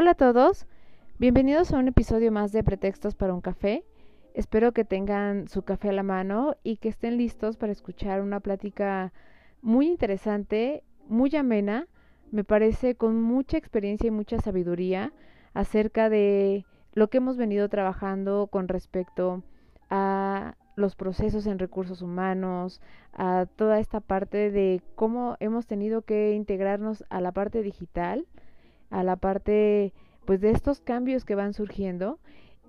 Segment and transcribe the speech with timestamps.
[0.00, 0.68] Hola a todos,
[1.18, 3.84] bienvenidos a un episodio más de Pretextos para un café.
[4.32, 8.38] Espero que tengan su café a la mano y que estén listos para escuchar una
[8.38, 9.12] plática
[9.60, 11.88] muy interesante, muy amena,
[12.30, 15.12] me parece con mucha experiencia y mucha sabiduría
[15.52, 19.42] acerca de lo que hemos venido trabajando con respecto
[19.90, 22.80] a los procesos en recursos humanos,
[23.14, 28.28] a toda esta parte de cómo hemos tenido que integrarnos a la parte digital,
[28.90, 29.92] a la parte
[30.24, 32.18] pues de estos cambios que van surgiendo.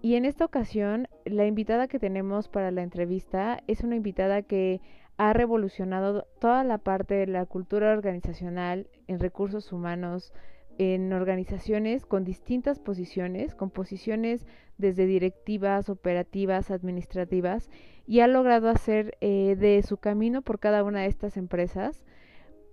[0.01, 4.79] Y en esta ocasión, la invitada que tenemos para la entrevista es una invitada que
[5.17, 10.31] ha revolucionado toda la parte de la cultura organizacional en recursos humanos,
[10.77, 14.47] en organizaciones con distintas posiciones, con posiciones
[14.77, 17.69] desde directivas, operativas, administrativas,
[18.07, 22.05] y ha logrado hacer eh, de su camino por cada una de estas empresas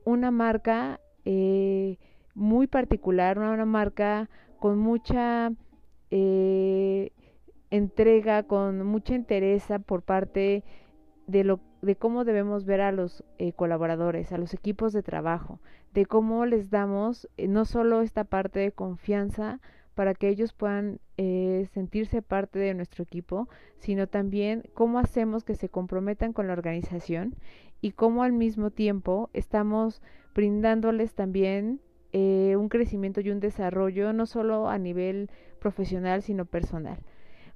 [0.06, 1.98] una marca eh,
[2.37, 5.51] muy particular, una, marca con mucha
[6.11, 7.11] eh,
[7.70, 10.62] entrega, con mucha entereza por parte
[11.27, 15.61] de lo de cómo debemos ver a los eh, colaboradores, a los equipos de trabajo,
[15.95, 19.61] de cómo les damos eh, no solo esta parte de confianza
[19.95, 23.48] para que ellos puedan eh, sentirse parte de nuestro equipo,
[23.79, 27.34] sino también cómo hacemos que se comprometan con la organización
[27.81, 30.03] y cómo al mismo tiempo estamos
[30.34, 31.81] brindándoles también
[32.12, 36.98] un crecimiento y un desarrollo no solo a nivel profesional, sino personal.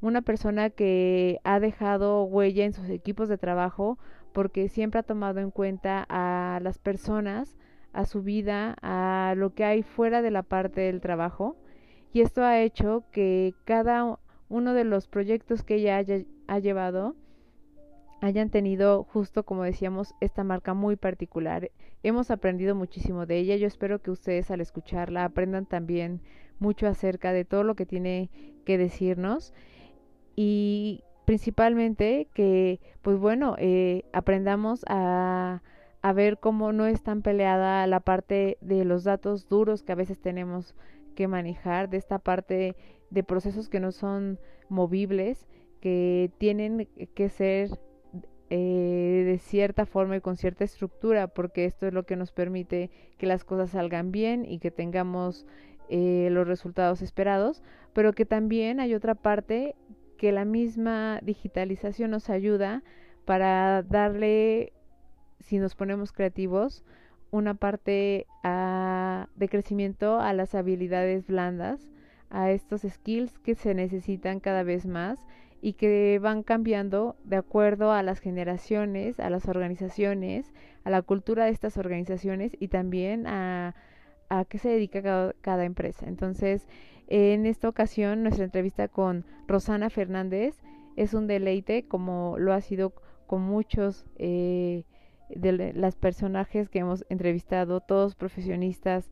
[0.00, 3.98] Una persona que ha dejado huella en sus equipos de trabajo
[4.32, 7.56] porque siempre ha tomado en cuenta a las personas,
[7.92, 11.56] a su vida, a lo que hay fuera de la parte del trabajo
[12.12, 17.14] y esto ha hecho que cada uno de los proyectos que ella haya, ha llevado
[18.20, 21.70] hayan tenido justo como decíamos esta marca muy particular.
[22.02, 23.56] Hemos aprendido muchísimo de ella.
[23.56, 26.20] Yo espero que ustedes al escucharla aprendan también
[26.58, 28.30] mucho acerca de todo lo que tiene
[28.64, 29.52] que decirnos
[30.36, 35.62] y principalmente que pues bueno eh, aprendamos a,
[36.02, 39.96] a ver cómo no es tan peleada la parte de los datos duros que a
[39.96, 40.74] veces tenemos
[41.14, 42.76] que manejar de esta parte
[43.10, 44.38] de procesos que no son
[44.68, 45.46] movibles
[45.80, 47.70] que tienen que ser
[48.50, 52.90] eh, de cierta forma y con cierta estructura porque esto es lo que nos permite
[53.16, 55.46] que las cosas salgan bien y que tengamos
[55.88, 57.62] eh, los resultados esperados
[57.92, 59.74] pero que también hay otra parte
[60.20, 62.82] que la misma digitalización nos ayuda
[63.24, 64.74] para darle,
[65.38, 66.84] si nos ponemos creativos,
[67.30, 71.88] una parte a, de crecimiento a las habilidades blandas,
[72.28, 75.26] a estos skills que se necesitan cada vez más
[75.60, 80.52] y que van cambiando de acuerdo a las generaciones, a las organizaciones,
[80.84, 83.74] a la cultura de estas organizaciones y también a,
[84.28, 86.06] a qué se dedica cada, cada empresa.
[86.08, 86.66] Entonces,
[87.08, 90.56] en esta ocasión, nuestra entrevista con Rosana Fernández
[90.96, 92.94] es un deleite, como lo ha sido
[93.26, 94.84] con muchos eh,
[95.28, 99.10] de los personajes que hemos entrevistado, todos profesionistas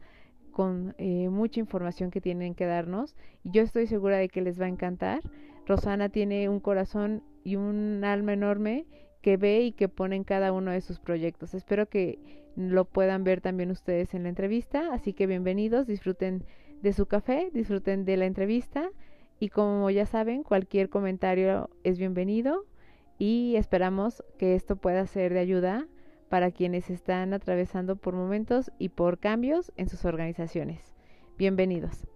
[0.53, 3.15] con eh, mucha información que tienen que darnos.
[3.45, 5.21] Y yo estoy segura de que les va a encantar.
[5.69, 8.87] Rosana tiene un corazón y un alma enorme
[9.21, 11.53] que ve y que pone en cada uno de sus proyectos.
[11.53, 12.19] Espero que
[12.57, 14.95] lo puedan ver también ustedes en la entrevista.
[14.95, 16.45] Así que bienvenidos, disfruten
[16.81, 18.91] de su café, disfruten de la entrevista
[19.39, 22.65] y como ya saben, cualquier comentario es bienvenido
[23.19, 25.87] y esperamos que esto pueda ser de ayuda
[26.31, 30.95] para quienes están atravesando por momentos y por cambios en sus organizaciones.
[31.37, 32.09] Bienvenidos.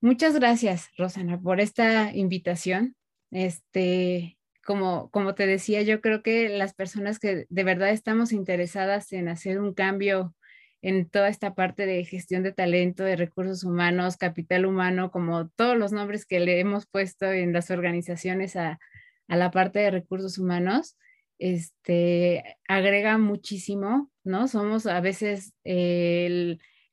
[0.00, 2.94] Muchas gracias, Rosana, por esta invitación.
[3.32, 9.12] Este, como, como te decía, yo creo que las personas que de verdad estamos interesadas
[9.12, 10.36] en hacer un cambio
[10.82, 15.76] en toda esta parte de gestión de talento, de recursos humanos, capital humano, como todos
[15.76, 18.78] los nombres que le hemos puesto en las organizaciones a,
[19.26, 20.96] la parte de recursos humanos,
[21.38, 24.48] este, agrega muchísimo, ¿no?
[24.48, 25.52] Somos a veces,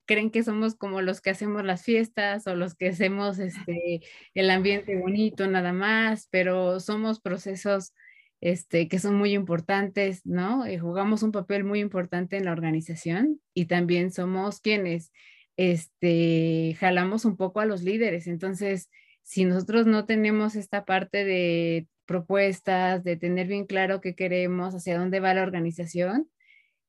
[0.06, 4.02] creen que somos como los que hacemos las fiestas o los que hacemos este,
[4.34, 7.94] el ambiente bonito nada más, pero somos procesos
[8.42, 10.66] este, que son muy importantes, ¿no?
[10.66, 15.12] Eh, jugamos un papel muy importante en la organización y también somos quienes
[15.58, 18.28] este, jalamos un poco a los líderes.
[18.28, 18.90] Entonces,
[19.24, 24.98] si nosotros no tenemos esta parte de propuestas, de tener bien claro qué queremos, hacia
[25.00, 26.30] dónde va la organización,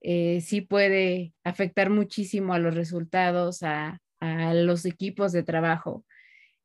[0.01, 6.05] eh, sí puede afectar muchísimo a los resultados, a, a los equipos de trabajo.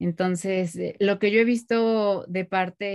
[0.02, 2.86] Entonces, eh, lo que yo he visto de parte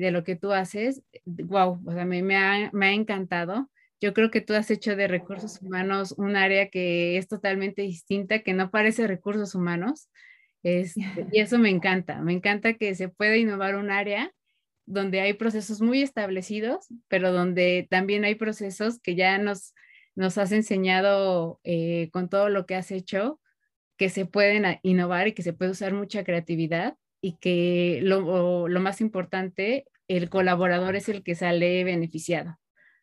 [0.00, 3.70] de lo que tú haces, wow, o sea, me, ha, me ha encantado.
[4.00, 8.40] Yo creo que tú has hecho de recursos humanos un área que es totalmente distinta,
[8.40, 10.08] que no parece recursos humanos.
[10.64, 11.00] Este,
[11.32, 12.20] y eso me encanta.
[12.20, 14.32] Me encanta que se pueda innovar un área
[14.86, 19.74] donde hay procesos muy establecidos, pero donde también hay procesos que ya nos,
[20.14, 23.40] nos has enseñado eh, con todo lo que has hecho,
[23.96, 28.80] que se pueden innovar y que se puede usar mucha creatividad y que lo, lo
[28.80, 32.58] más importante, el colaborador es el que sale beneficiado.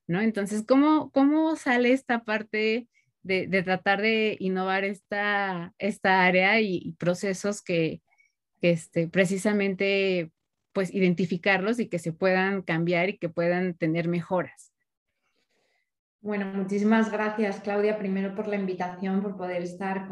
[0.07, 0.21] ¿no?
[0.21, 2.87] Entonces, ¿cómo, cómo sale esta parte
[3.21, 8.01] de, de tratar de innovar esta, esta área y, procesos que,
[8.59, 10.31] que este, precisamente,
[10.79, 14.71] pues, identificarlos y que se puedan cambiar y que puedan tener mejoras?
[16.21, 20.07] Bueno, muchísimas gracias Claudia, primero por la invitación, por poder estar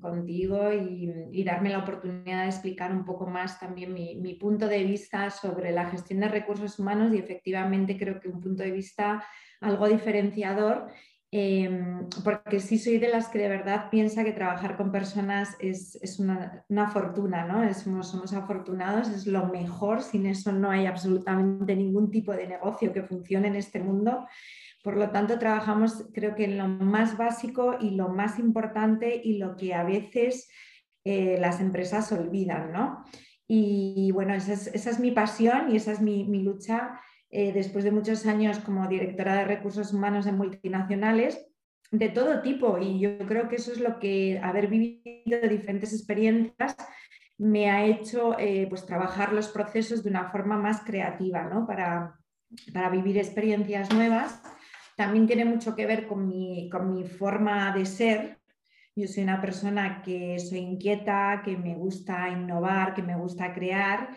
[0.00, 5.28] contigo y, darme la oportunidad de explicar un poco más también mi, punto de vista
[5.30, 9.24] sobre la gestión de recursos humanos y efectivamente creo que un punto de vista
[9.60, 10.86] algo diferenciador,
[11.32, 15.98] em, porque sí soy de las que de verdad piensa que trabajar con personas es,
[16.20, 17.74] una, fortuna, ¿no?
[17.74, 22.92] somos, somos afortunados, es lo mejor, sin eso no hay absolutamente ningún tipo de negocio
[22.92, 24.26] que funcione en este mundo.
[24.82, 29.38] Por lo tanto, trabajamos creo que en lo más básico y lo más importante y
[29.38, 30.48] lo que a veces
[31.04, 33.04] eh, las empresas olvidan, ¿no?
[33.46, 37.00] Y bueno, esa es, mi pasión y esa es mi, lucha
[37.32, 41.44] eh, después de muchos años como directora de recursos humanos en multinacionales
[41.90, 42.78] de todo tipo.
[42.78, 46.76] Y yo creo que eso es lo que haber vivido diferentes experiencias
[47.38, 51.66] me ha hecho eh, pues, trabajar los procesos de una forma más creativa, ¿no?
[51.66, 52.16] Para,
[52.72, 54.40] para vivir experiencias nuevas
[54.96, 56.70] también tiene mucho que ver con mi,
[57.18, 58.38] forma de ser.
[58.94, 64.10] Yo soy una persona que soy inquieta, que me gusta innovar, que me gusta crear.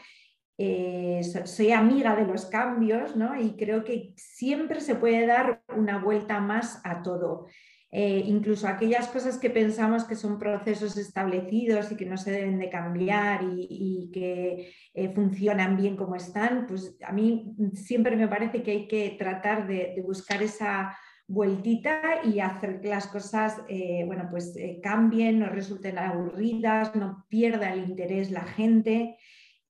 [0.58, 3.38] Eh, soy amiga de los cambios ¿no?
[3.38, 7.48] y creo que siempre se puede dar una vuelta más a todo.
[7.92, 12.60] Eh, incluso aquellas cosas que pensamos que son procesos establecidos y que no se deben
[12.60, 18.64] de cambiar y, que eh, funcionan bien como están, pues a mí siempre me parece
[18.64, 20.98] que hay que tratar de, buscar esa
[21.28, 23.62] vueltita y hacer que las cosas
[24.06, 24.54] bueno, pues,
[24.84, 29.18] cambien, no resulten aburridas, no pierda el interés la gente.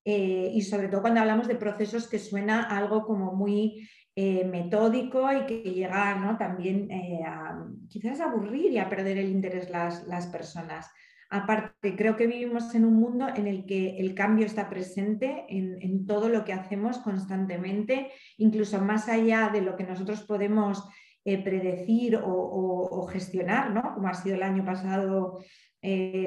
[0.07, 5.45] Y sobre todo cuando hablamos de procesos que suena algo como muy eh, metódico y
[5.45, 6.37] que llega ¿no?
[6.37, 10.89] también eh, a quizás aburrir y a perder el interés las, las personas.
[11.29, 16.05] Aparte, creo que vivimos en un mundo en el que el cambio está presente en,
[16.05, 20.87] todo lo que hacemos constantemente, incluso más allá de lo que nosotros podemos
[21.25, 23.95] eh, predecir o, gestionar, ¿no?
[23.95, 25.39] como ha sido el año pasado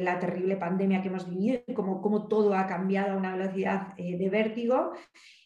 [0.03, 4.29] la terrible pandemia que hemos vivido y como, todo ha cambiado a una velocidad de
[4.31, 4.93] vértigo.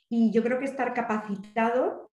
[0.09, 2.11] Y yo creo que estar capacitado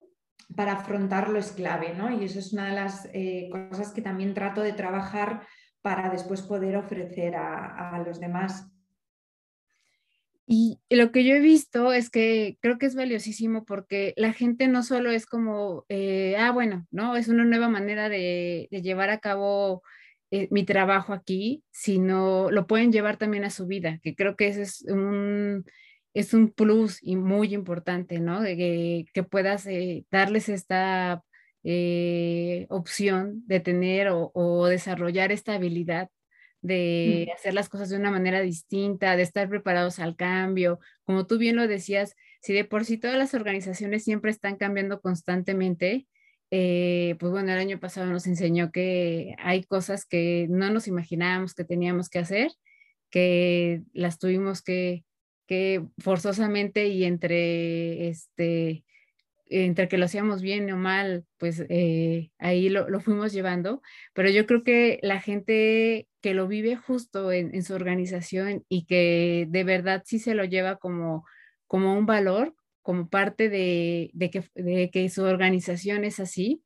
[0.55, 2.09] para afrontarlo es clave, ¿no?
[2.09, 5.45] Y eso es una de las eh, cosas que también trato de trabajar
[5.81, 8.67] para después poder ofrecer a, los demás.
[10.45, 14.67] Y lo que yo he visto es que creo que es valiosísimo porque la gente
[14.67, 17.15] no solo es como, eh, ah, bueno, ¿no?
[17.15, 19.83] Es una nueva manera de, llevar a cabo
[20.31, 24.47] eh, mi trabajo aquí, sino lo pueden llevar también a su vida, que creo que
[24.47, 25.65] ese es un,
[26.13, 28.43] es un plus y muy importante, ¿no?
[28.43, 31.23] Que, puedas eh, darles esta
[31.63, 36.09] eh, opción de tener o, desarrollar esta habilidad
[36.61, 40.79] de hacer las cosas de una manera distinta, de estar preparados al cambio.
[41.05, 45.01] Como tú bien lo decías, si de por sí todas las organizaciones siempre están cambiando
[45.01, 46.07] constantemente,
[46.51, 51.53] eh, pues bueno, el año pasado nos enseñó que hay cosas que no nos imaginábamos
[51.53, 52.51] que teníamos que hacer,
[53.09, 55.03] que las tuvimos que
[55.97, 58.83] forzosamente y entre este
[59.49, 63.81] entre que lo hacíamos bien o mal, pues eh, ahí lo, fuimos llevando,
[64.13, 69.47] pero yo creo que la gente que lo vive justo en, su organización y que
[69.49, 71.25] de verdad sí se lo lleva como,
[71.67, 72.55] como un valor,
[72.89, 76.63] como parte de, que, de que su organización es así,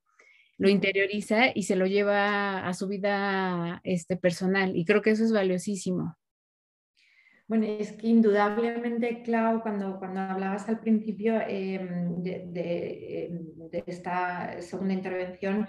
[0.58, 4.74] lo interioriza y se lo lleva a su vida este, personal.
[4.74, 6.16] Y creo que eso es valiosísimo.
[7.46, 14.62] Bueno, es que indudablemente, Clau, cuando, cuando hablabas al principio em, de, em, de, esta
[14.62, 15.68] segunda intervención,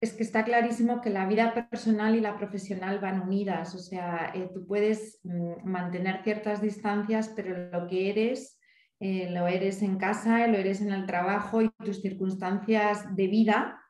[0.00, 3.76] es que está clarísimo que la vida personal y la profesional van unidas.
[3.76, 8.57] O sea, eh, tú puedes mm, mantener ciertas distancias, pero lo que eres,
[9.00, 13.80] eh, lo eres en casa, lo eres en el trabajo y tus circunstancias de vida,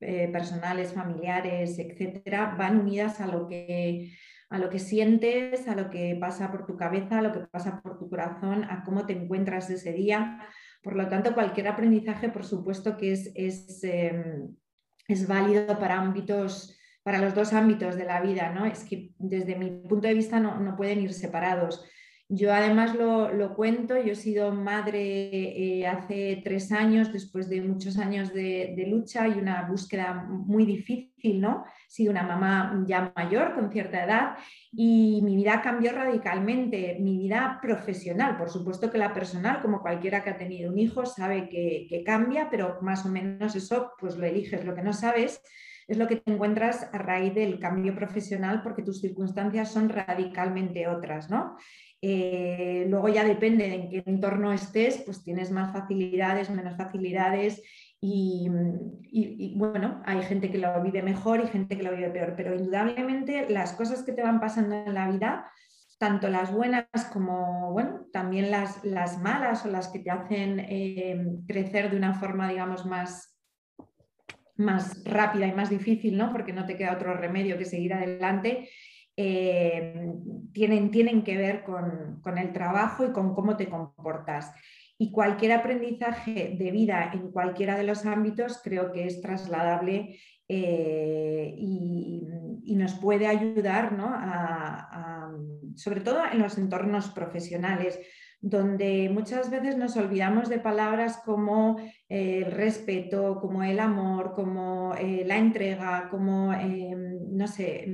[0.00, 4.12] eh, personales, familiares, etcétera, van unidas a lo que
[4.50, 7.82] a lo que sientes, a lo que pasa por tu cabeza, a lo que pasa
[7.82, 10.40] por tu corazón, a cómo te encuentras ese día.
[10.82, 14.54] Por lo tanto, cualquier aprendizaje, por supuesto, que es, es, em,
[15.06, 18.64] es válido para ámbitos, para los dos ámbitos de la vida, ¿no?
[18.64, 21.84] Es que desde mi punto de vista no, no pueden ir separados.
[22.30, 27.96] Yo además lo, cuento, yo he sido madre eh, hace tres años, después de muchos
[27.96, 31.64] años de, lucha y una búsqueda muy difícil, ¿no?
[31.88, 34.36] He sido una mamá ya mayor, con cierta edad,
[34.70, 40.22] y mi vida cambió radicalmente, mi vida profesional, por supuesto que la personal, como cualquiera
[40.22, 44.18] que ha tenido un hijo, sabe que, que cambia, pero más o menos eso pues
[44.18, 45.40] lo eliges, lo que no sabes
[45.88, 50.86] es lo que te encuentras a raíz del cambio profesional porque tus circunstancias son radicalmente
[50.86, 51.56] otras, ¿no?
[52.00, 57.62] Eh, luego ya depende de en qué entorno estés, pues tienes más facilidades, menos facilidades
[58.00, 58.48] y,
[59.56, 63.48] bueno, hay gente que lo vive mejor y gente que lo vive peor, pero indudablemente
[63.50, 65.50] las cosas que te van pasando en la vida,
[65.98, 71.20] tanto las buenas como, bueno, también las, las malas o las que te hacen eh,
[71.48, 73.36] crecer de una forma, digamos, más,
[74.54, 76.30] más rápida y más difícil, ¿no?
[76.30, 78.68] Porque no te queda otro remedio que seguir adelante.
[79.20, 80.12] Eh,
[80.52, 84.52] tienen, tienen que ver con, el trabajo y con cómo te comportas.
[84.96, 91.52] Y cualquier aprendizaje de vida en cualquiera de los ámbitos creo que es trasladable eh,
[91.58, 92.22] y,
[92.76, 93.96] nos puede ayudar,
[95.74, 97.98] sobre todo en los entornos profesionales,
[98.40, 105.24] donde muchas veces nos olvidamos de palabras como el respeto, como el amor, como eh,
[105.26, 107.84] la entrega, como, no sé,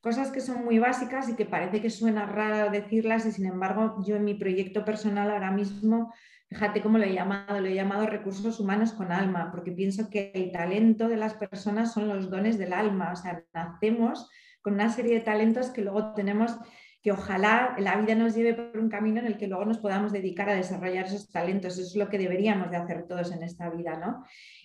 [0.00, 4.02] cosas que son muy básicas y que parece que suena raro decirlas y sin embargo
[4.06, 6.12] yo en mi proyecto personal ahora mismo,
[6.48, 10.32] fíjate cómo lo he llamado, lo he llamado recursos humanos con alma, porque pienso que
[10.34, 14.28] el talento de las personas son los dones del alma, o sea, nacemos
[14.62, 16.56] con una serie de talentos que luego tenemos
[17.02, 20.12] que ojalá la vida nos lleve por un camino en el que luego nos podamos
[20.12, 21.78] dedicar a desarrollar esos talentos.
[21.78, 24.24] Eso es lo que deberíamos de hacer todos en esta vida, ¿no?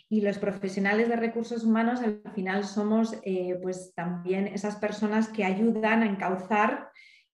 [0.09, 5.43] Y los profesionales de recursos humanos al final somos eh, pues también esas personas que
[5.43, 6.89] ayudan a encauzar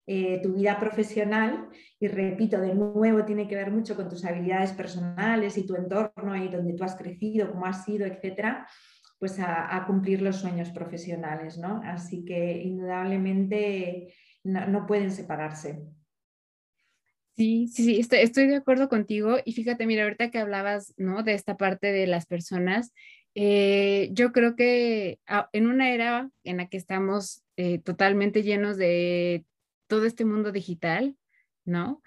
[0.07, 4.71] eh, tu vida profesional y repito, de nuevo tiene que ver mucho con tus habilidades
[4.71, 8.67] personales y tu entorno y donde tú has crecido, cómo has sido, etcétera,
[9.19, 11.81] pues a, cumplir los sueños profesionales, ¿no?
[11.85, 15.79] Así que indudablemente no pueden separarse.
[17.41, 19.37] Sí, sí, sí, estoy, de acuerdo contigo.
[19.43, 21.23] Y fíjate, mira, ahorita que hablabas, ¿no?
[21.23, 22.93] De esta parte de las personas,
[23.33, 28.77] eh, yo creo que ah, en una era en la que estamos eh, totalmente llenos
[28.77, 29.43] de
[29.87, 31.15] todo este mundo digital,
[31.65, 32.03] ¿no?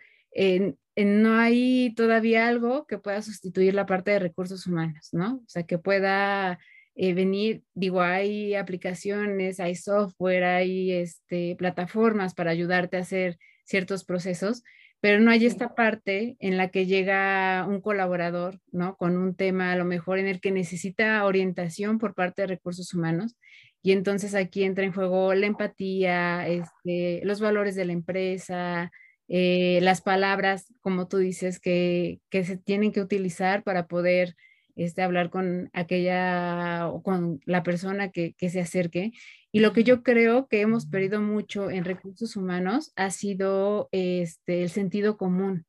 [0.96, 5.36] no hay todavía algo que pueda sustituir la parte de recursos humanos, ¿no?
[5.36, 6.60] O sea, que pueda
[6.94, 14.04] eh, venir, digo, hay aplicaciones, hay software, hay este, plataformas para ayudarte a hacer ciertos
[14.04, 14.62] procesos,
[15.04, 18.96] pero no hay esta parte en la que llega un colaborador, ¿no?
[18.96, 22.94] Con un tema a lo mejor en el que necesita orientación por parte de recursos
[22.94, 23.36] humanos.
[23.82, 28.90] Y entonces aquí entra en juego la empatía, este, los valores de la empresa,
[29.28, 34.34] eh, las palabras, como tú dices, que, se tienen que utilizar para poder
[34.76, 39.12] este, hablar con aquella o con la persona que, que se acerque.
[39.52, 44.62] Y lo que yo creo que hemos perdido mucho en recursos humanos ha sido este,
[44.62, 45.66] el sentido común.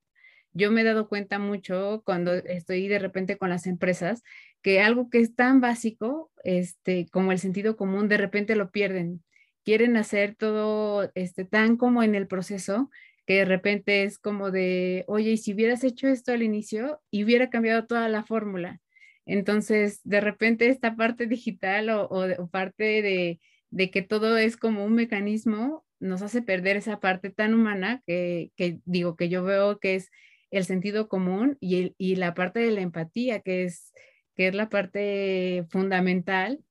[0.53, 4.23] Yo me he dado cuenta mucho cuando estoy de repente con las empresas
[4.61, 9.23] que algo que es tan básico este, como el sentido común, de repente lo pierden.
[9.63, 12.89] Quieren hacer todo este, tan como en el proceso
[13.25, 17.23] que de repente es como de, oye, y si hubieras hecho esto al inicio y
[17.23, 18.79] hubiera cambiado toda la fórmula.
[19.25, 23.39] Entonces, de repente esta parte digital o parte de,
[23.75, 28.51] de que todo es como un mecanismo, nos hace perder esa parte tan humana que,
[28.85, 30.11] digo que yo veo que es
[30.51, 33.91] el sentido común y, y, la parte de la empatía, que es,
[34.35, 36.63] que es la parte fundamental,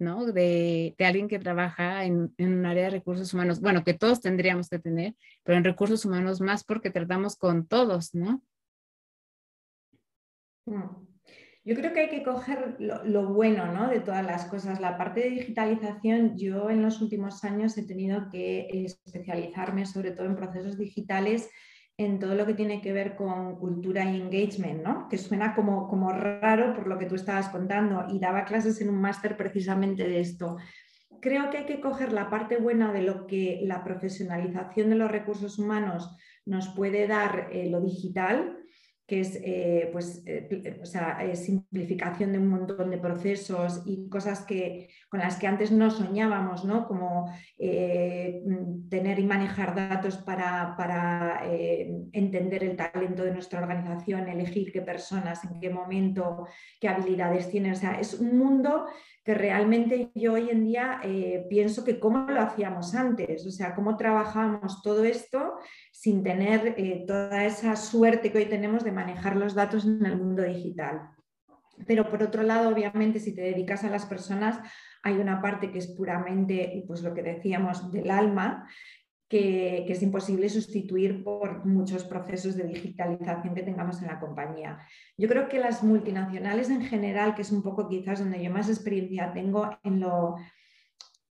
[0.00, 0.26] ¿no?
[0.26, 3.60] De, alguien que trabaja en, un área de recursos humanos.
[3.60, 8.14] Bueno, que todos tendríamos que tener, pero en recursos humanos más porque tratamos con todos,
[8.14, 8.42] ¿no?
[10.66, 11.07] Mm.
[11.68, 13.90] Yo creo que hay que coger lo, bueno ¿no?
[13.90, 14.80] de todas las cosas.
[14.80, 20.24] La parte de digitalización, yo en los últimos años he tenido que especializarme sobre todo
[20.24, 21.50] en procesos digitales
[21.98, 25.08] en todo lo que tiene que ver con cultura y engagement, ¿no?
[25.10, 28.88] que suena como, como raro por lo que tú estabas contando y daba clases en
[28.88, 30.56] un máster precisamente de esto.
[31.20, 35.10] Creo que hay que coger la parte buena de lo que la profesionalización de los
[35.10, 38.57] recursos humanos nos puede dar eh, lo digital,
[39.08, 44.90] que es eh, pues, eh, o simplificación de un montón de procesos y cosas que,
[45.08, 46.86] con las que antes no soñábamos, ¿no?
[46.86, 48.42] como eh,
[48.90, 51.40] tener y manejar datos para, para
[52.12, 56.46] entender el talento de nuestra organización, elegir qué personas, en qué momento,
[56.78, 57.72] qué habilidades tienen.
[57.72, 58.84] O sea, es un mundo
[59.28, 63.74] que realmente yo hoy en día eh, pienso que cómo lo hacíamos antes, o sea,
[63.74, 65.58] cómo trabajábamos todo esto
[65.92, 70.16] sin tener eh, toda esa suerte que hoy tenemos de manejar los datos en el
[70.16, 71.10] mundo digital.
[71.86, 74.58] Pero por otro lado, obviamente, si te dedicas a las personas,
[75.02, 78.66] hay una parte que es puramente, pues lo que decíamos, del alma,
[79.28, 84.78] que, es imposible sustituir por muchos procesos de digitalización que tengamos en la compañía.
[85.16, 88.68] Yo creo que las multinacionales en general, que es un poco quizás donde yo más
[88.68, 90.36] experiencia tengo en lo,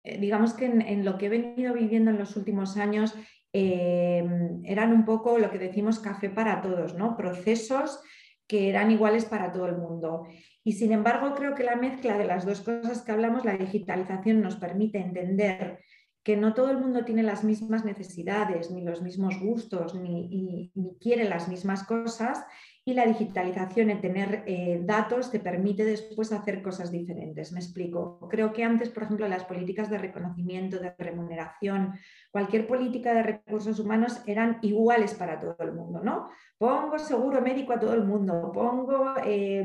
[0.03, 3.13] eh, digamos que en, lo que he venido viviendo en los últimos años,
[3.53, 4.25] eh,
[4.63, 7.17] eran un poco lo que decimos café para todos, ¿no?
[7.17, 8.01] Procesos
[8.47, 10.27] que eran iguales para todo el mundo.
[10.63, 14.41] Y sin embargo, creo que la mezcla de las dos cosas que hablamos, la digitalización
[14.41, 15.79] nos permite entender
[16.23, 21.27] que no todo el mundo tiene las mismas necesidades, ni los mismos gustos, ni, quiere
[21.27, 22.45] las mismas cosas,
[22.83, 27.51] y la digitalización, en tener eh, datos, te permite después hacer cosas diferentes.
[27.51, 28.27] Me explico.
[28.27, 31.93] Creo que antes, por ejemplo, las políticas de reconocimiento, de remuneración,
[32.31, 36.29] cualquier política de recursos humanos eran iguales para todo el mundo, ¿no?
[36.57, 39.63] Pongo seguro médico a todo el mundo, pongo eh,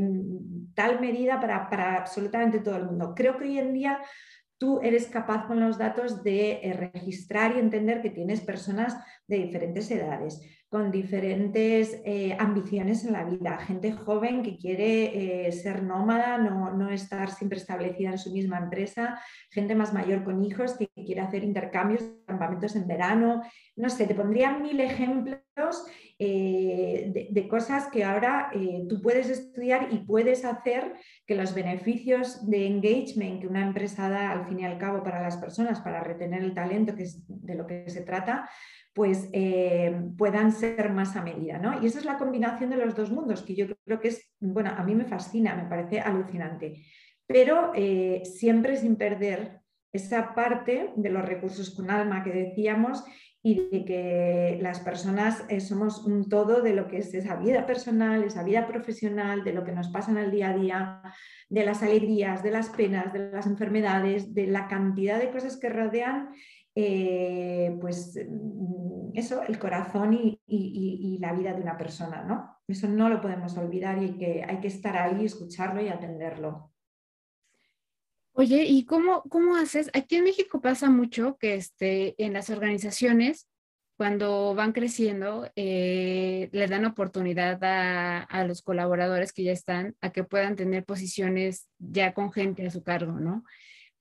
[0.75, 3.15] tal medida para, para absolutamente todo el mundo.
[3.17, 3.99] Creo que hoy en día
[4.59, 8.97] tú eres capaz con los datos de eh, registrar y entender que tienes personas
[9.27, 15.53] de diferentes edades, con diferentes eh, ambiciones en la vida, gente joven que quiere eh,
[15.53, 19.21] ser nómada, no, no, estar siempre establecida en su misma empresa,
[19.51, 23.43] gente más mayor con hijos que quiere hacer intercambios, campamentos en verano,
[23.77, 25.85] no sé, te pondría mil ejemplos
[26.19, 30.95] eh, de, cosas que ahora eh, tú puedes estudiar y puedes hacer
[31.27, 35.21] que los beneficios de engagement que una empresa da al fin y al cabo para
[35.21, 38.49] las personas, para retener el talento, que es de lo que se trata,
[38.95, 41.59] pues eh, puedan ser más a medida.
[41.59, 41.83] ¿no?
[41.83, 44.71] Y esa es la combinación de los dos mundos, que yo creo que es, bueno,
[44.75, 46.83] a mí me fascina, me parece alucinante,
[47.27, 47.73] pero
[48.23, 49.61] siempre sin perder
[49.93, 53.05] esa parte de los recursos con alma que decíamos
[53.47, 57.65] y de que las personas eh, somos un todo de lo que es esa vida
[57.65, 61.03] personal, esa vida profesional, de lo que nos pasa en el día a día,
[61.49, 65.69] de las alegrías, de las penas, de las enfermedades, de la cantidad de cosas que
[65.69, 66.31] rodean,
[66.75, 72.59] eh, pues mm, eso, el corazón y, la vida de una persona, ¿no?
[72.67, 76.73] Eso no lo podemos olvidar y que, hay que estar ahí, escucharlo y atenderlo.
[78.39, 79.91] Oye, ¿y cómo, cómo haces?
[79.95, 83.49] Aquí en México pasa mucho que este, en las organizaciones,
[83.97, 90.23] cuando van creciendo, eh, le dan oportunidad a, los colaboradores que ya están a que
[90.23, 93.43] puedan tener posiciones ya con gente a su cargo, ¿no?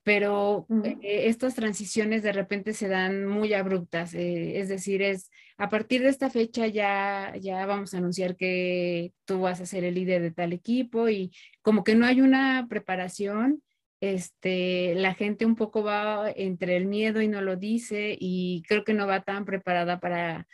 [0.02, 5.70] Pero eh, estas transiciones de repente se dan muy abruptas, eh, es decir, es a
[5.70, 9.94] partir de esta fecha ya, ya vamos a anunciar que tú vas a ser el
[9.94, 13.62] líder de tal equipo y como que no hay una preparación
[14.00, 18.84] este, la gente un poco va entre el miedo y no lo dice y creo
[18.84, 20.46] que no va tan preparada para,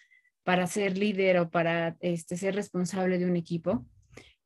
[0.44, 3.84] para ser líder o para este, ser responsable de un equipo.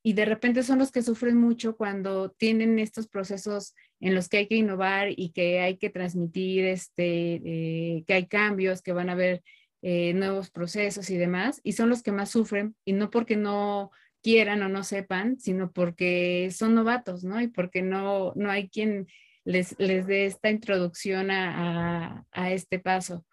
[0.02, 4.36] Y de repente son los que sufren mucho cuando tienen estos procesos en los que
[4.36, 9.08] hay que innovar y que hay que transmitir, este, eh, que hay cambios, que van
[9.08, 9.42] a haber
[9.82, 11.60] eh, nuevos procesos y demás.
[11.64, 13.90] Y son los que más sufren y no porque no
[14.26, 17.40] quieran o no sepan, sino porque son novatos, ¿no?
[17.40, 19.06] Y porque no, no hay quien
[19.44, 23.24] les, les dé esta introducción a, a, este paso.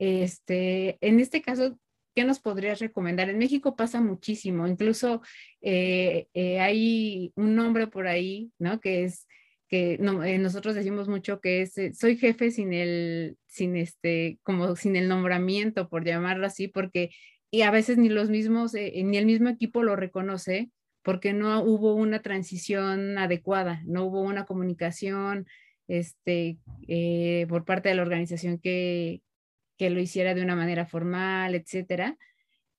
[0.00, 1.78] Este, en este caso,
[2.16, 3.30] ¿qué nos podrías recomendar?
[3.30, 5.22] En México pasa muchísimo, incluso
[5.60, 8.80] eh, eh, hay un nombre por ahí, ¿no?
[8.80, 9.28] Que es
[9.68, 14.96] que eh, nosotros decimos mucho que es soy jefe sin el sin este como sin
[14.96, 17.10] el nombramiento por llamarlo así porque
[17.50, 20.70] y a veces ni los mismos, eh, ni el mismo equipo lo reconoce
[21.02, 25.46] porque no hubo una transición adecuada, no hubo una comunicación
[25.88, 29.22] este, eh, por parte de la organización que,
[29.76, 32.16] que, lo hiciera de una manera formal, etcétera.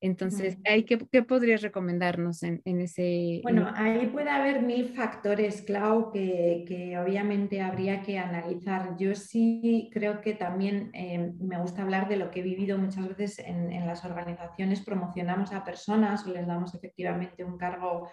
[0.03, 3.39] Entonces, ¿qué, podrías recomendarnos en, ese?
[3.43, 8.97] Bueno, ahí puede haber mil factores, Clau, que, obviamente habría que analizar.
[8.97, 13.07] Yo sí creo que también eh, me gusta hablar de lo que he vivido muchas
[13.09, 14.81] veces en, en las organizaciones.
[14.81, 18.09] Promocionamos a personas o les damos efectivamente un cargo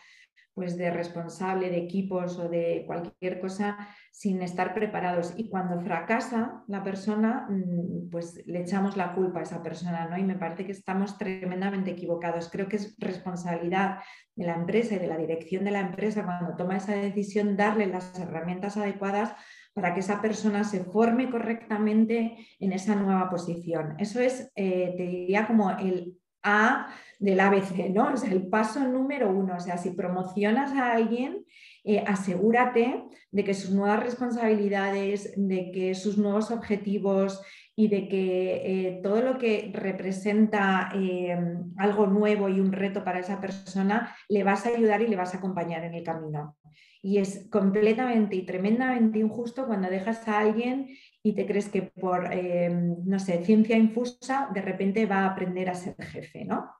[0.58, 3.78] pues de responsable de equipos o de cualquier cosa
[4.10, 5.32] sin estar preparados.
[5.36, 10.18] Y cuando fracasa la persona, mm, pues le echamos la culpa a esa persona, ¿no?
[10.18, 12.50] Y me parece que estamos tremendamente equivocados.
[12.50, 13.98] Creo que es responsabilidad
[14.34, 17.86] de la empresa y de la dirección de la empresa cuando toma esa decisión darle
[17.86, 19.36] las herramientas adecuadas
[19.74, 23.94] para que esa persona se forme correctamente en esa nueva posición.
[23.98, 26.18] Eso es, eh, te diría, como el
[26.48, 28.12] a del ABC, ¿no?
[28.12, 31.44] O sea, el paso número uno, o sea, si promocionas a alguien,
[31.84, 37.42] eh, asegúrate de que sus nuevas responsabilidades, de que sus nuevos objetivos
[37.74, 41.36] y de que eh, todo lo que representa eh,
[41.76, 45.34] algo nuevo y un reto para esa persona, le vas a ayudar y le vas
[45.34, 46.56] a acompañar en el camino.
[47.02, 50.88] Y es completamente y tremendamente injusto cuando dejas a alguien
[51.22, 55.68] y te crees que por, eh, no sé, ciencia infusa, de repente va a aprender
[55.68, 56.70] a ser jefe, ¿no?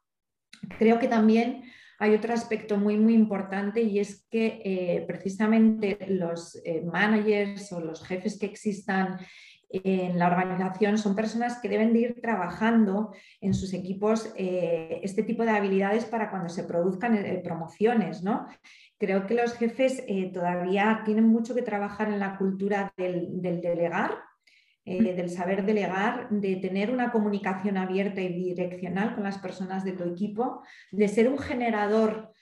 [0.78, 1.64] Creo que también
[1.98, 7.80] hay otro aspecto muy, muy importante y es que eh, precisamente los eh, managers o
[7.80, 9.18] los jefes que existan
[9.70, 15.44] en la organización son personas que deben de ir trabajando en sus equipos este tipo
[15.44, 18.46] de habilidades para cuando se produzcan promociones, ¿no?
[18.98, 24.28] Creo que los jefes todavía tienen mucho que trabajar en la cultura del delegar,
[24.90, 29.92] eh, del saber delegar, de tener una comunicación abierta y direccional con las personas de
[29.92, 32.32] tu equipo, de ser un generador,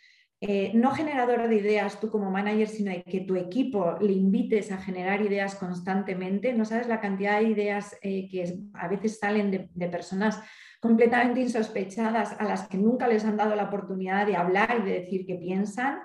[0.40, 4.70] eh, no generador de ideas tú como manager, sino de que tu equipo le invites
[4.70, 6.52] a generar ideas constantemente.
[6.52, 10.40] No sabes la cantidad de ideas eh, que a veces salen de, personas
[10.80, 15.00] completamente insospechadas a las que nunca les han dado la oportunidad de hablar y de
[15.00, 15.98] decir qué piensan.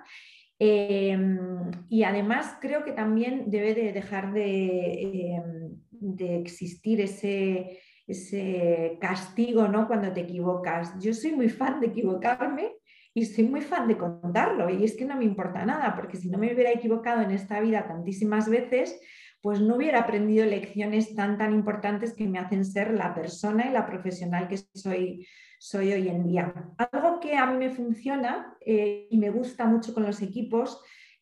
[0.64, 9.00] Em, y además creo que también debe de dejar de, em, de existir ese, ese
[9.02, 9.88] castigo ¿no?
[9.88, 10.94] cuando te equivocas.
[11.00, 12.74] Yo soy muy fan de equivocarme
[13.12, 16.30] y soy muy fan de contarlo y es que no me importa nada, porque si
[16.30, 19.02] no me hubiera equivocado en esta vida tantísimas veces,
[19.42, 23.74] pues no hubiera aprendido lecciones tan tan importantes que me hacen ser la persona y
[23.74, 25.28] la profesional que soy,
[25.60, 26.54] soy hoy en día.
[26.78, 30.82] Algo que a mí me funciona eh, y me gusta mucho con los equipos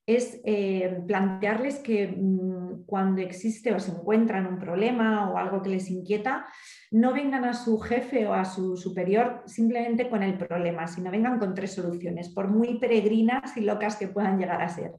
[0.09, 5.69] es eh, plantearles que mm, cuando existe o se encuentran un problema o algo que
[5.69, 6.47] les inquieta,
[6.89, 11.37] no vengan a su jefe o a su superior simplemente con el problema, sino vengan
[11.37, 14.93] con tres soluciones, por muy peregrinas y locas que puedan llegar a ser.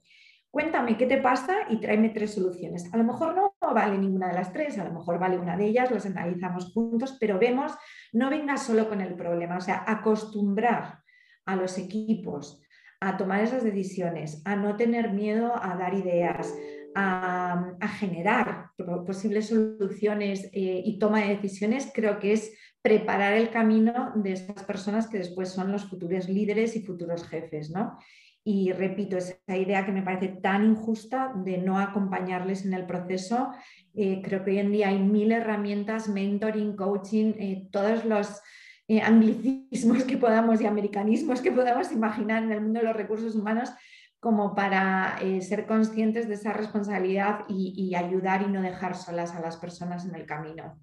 [0.50, 2.92] Cuéntame qué te pasa y tráeme tres soluciones.
[2.92, 5.66] A lo mejor no vale ninguna de las tres, a lo mejor vale una de
[5.66, 7.72] ellas, las analizamos juntos, pero vemos,
[8.12, 11.00] no vengas solo con el problema, o sea, acostumbrar
[11.46, 12.62] a los equipos
[13.00, 16.54] a tomar esas decisiones, a no tener miedo a dar ideas,
[16.94, 18.70] a, generar
[19.06, 24.64] posibles soluciones eh, y toma de decisiones, creo que es preparar el camino de esas
[24.64, 27.98] personas que después son los futuros líderes y futuros jefes, ¿no?
[28.42, 33.52] Y repito, esa idea que me parece tan injusta de no acompañarles en el proceso,
[33.94, 38.40] eh, creo que hoy en día hay mil herramientas, mentoring, coaching, eh, todos los
[38.88, 43.34] eh, anglicismos que podamos y americanismos que podamos imaginar en el mundo de los recursos
[43.34, 43.70] humanos
[44.20, 49.56] como para ser conscientes de esa responsabilidad y, ayudar y no dejar solas a las
[49.56, 50.78] personas en el camino.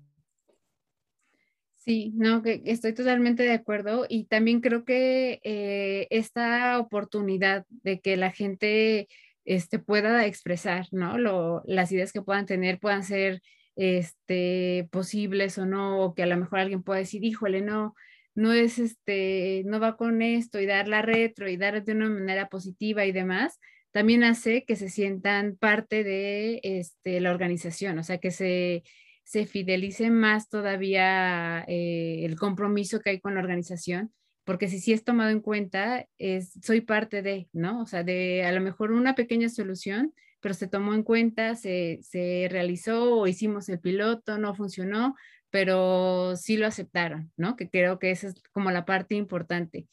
[1.87, 8.01] Sí, no, que estoy totalmente de acuerdo y también creo que eh, esta oportunidad de
[8.01, 9.07] que la gente
[9.45, 11.63] este, pueda expresar, ¿no?
[11.65, 13.41] las ideas que puedan tener puedan ser
[13.77, 17.95] este, posibles o no, o que a lo mejor alguien pueda decir, híjole, no,
[18.35, 22.09] no es este, no va con esto y dar la retro y dar de una
[22.09, 28.03] manera positiva y demás, también hace que se sientan parte de este, la organización, o
[28.03, 28.83] sea, que se,
[29.27, 34.13] se fidelice más todavía eh, el compromiso que hay con la organización,
[34.45, 37.81] porque si sí es tomado en cuenta, es, soy parte de, ¿no?
[37.81, 41.99] O sea, de a lo mejor una pequeña solución pero se tomó en cuenta, se,
[42.03, 45.15] se realizó o hicimos el piloto, no funcionó,
[45.49, 47.55] pero sí lo aceptaron, ¿no?
[47.55, 49.87] Que creo que esa es como la parte importante.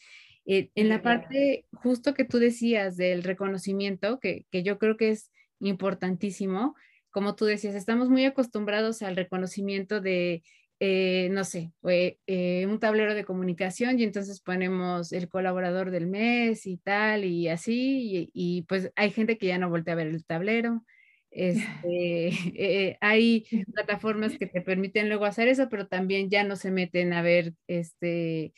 [0.46, 5.10] Eh, en la parte justo que tú decías del reconocimiento, que, que, yo creo que
[5.10, 6.74] es importantísimo,
[7.14, 10.42] como tú decías, estamos muy acostumbrados al reconocimiento de
[10.80, 16.66] eh, no sé, eh, un tablero de comunicación y entonces ponemos el colaborador del mes
[16.66, 20.24] y tal y así, y, pues hay gente que ya no voltea a ver el
[20.26, 20.84] tablero.
[21.30, 26.72] Este, eh, hay plataformas que te permiten luego hacer eso, pero también ya no se
[26.72, 28.52] meten a ver este,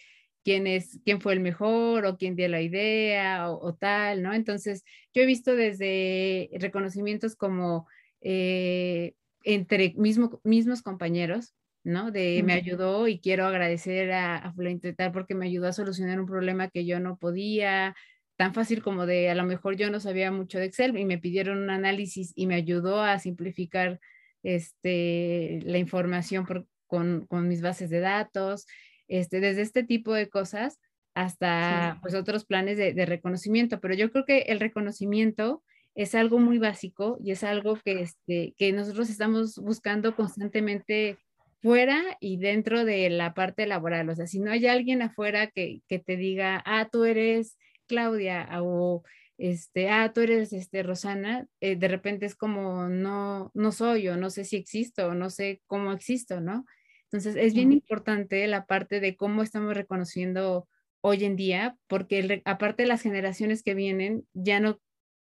[0.44, 4.32] quién es, quién fue el mejor o quién dio la idea o, tal, ¿no?
[4.32, 7.86] Entonces, yo he visto desde reconocimientos como
[8.20, 12.10] eh, entre mismo, mismos compañeros, ¿no?
[12.10, 14.54] De me ayudó y quiero agradecer a, a
[14.96, 17.94] tal porque me ayudó a solucionar un problema que yo no podía,
[18.36, 21.18] tan fácil como de a lo mejor yo no sabía mucho de Excel y me
[21.18, 23.98] pidieron un análisis y me ayudó a simplificar
[24.42, 26.46] este, la información
[26.86, 28.66] con, con, mis bases de datos.
[29.08, 30.78] Este, desde este tipo de cosas
[31.14, 35.62] hasta pues otros planes de, reconocimiento, pero yo creo que el reconocimiento
[35.96, 41.16] es algo muy básico y es algo que, este, que nosotros estamos buscando constantemente
[41.62, 44.08] fuera y dentro de la parte laboral.
[44.10, 47.56] O sea, si no hay alguien afuera que, que te diga, ah, tú eres
[47.86, 49.02] Claudia o
[49.38, 54.16] este, ah, tú eres este, Rosana, eh, de repente es como, no, no soy o
[54.18, 56.66] no sé si existo o no sé cómo existo, ¿no?
[57.04, 60.68] Entonces, es bien importante la parte de cómo estamos reconociendo
[61.00, 64.80] hoy en día, porque aparte de las generaciones que vienen, ya no,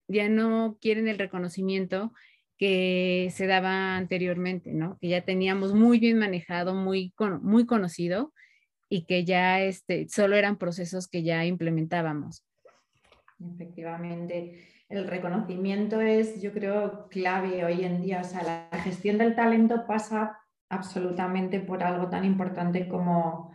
[0.08, 2.12] ya no quieren el reconocimiento
[2.58, 4.98] que se daba anteriormente, ¿no?
[5.00, 7.12] Que ya teníamos muy bien manejado, muy,
[7.42, 8.32] muy conocido
[8.88, 12.44] y que ya este, solo eran procesos que ya implementábamos.
[13.54, 18.20] Efectivamente, el reconocimiento es, yo creo, clave hoy en día.
[18.20, 20.38] O sea, la gestión del talento pasa
[20.68, 23.54] absolutamente por algo tan importante como,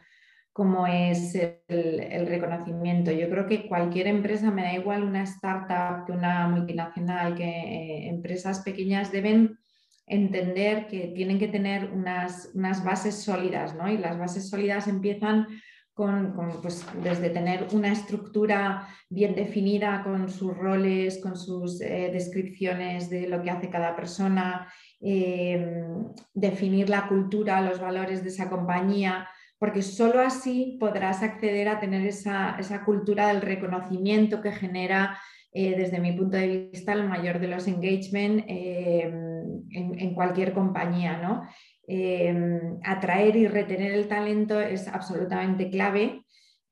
[0.60, 1.36] como es
[1.70, 3.12] el, reconocimiento.
[3.12, 8.10] Yo creo que cualquier empresa, me da igual una startup que una multinacional, que eh,
[8.10, 9.58] empresas pequeñas deben
[10.06, 12.52] entender que tienen que tener unas,
[12.84, 13.90] bases sólidas, ¿no?
[13.90, 15.48] Y las bases sólidas empiezan
[15.94, 23.10] con, pues, desde tener una estructura bien definida con sus roles, con sus eh, descripciones
[23.10, 24.68] de lo que hace cada persona,
[25.02, 31.80] Em, definir la cultura, los valores de esa compañía, porque solo así podrás acceder a
[31.80, 35.20] tener esa, cultura del reconocimiento que genera,
[35.52, 41.18] eh, desde mi punto de vista, el mayor de los engagement em, en, cualquier compañía.
[41.18, 41.44] ¿no?
[41.86, 46.24] Em, atraer y retener el talento es absolutamente clave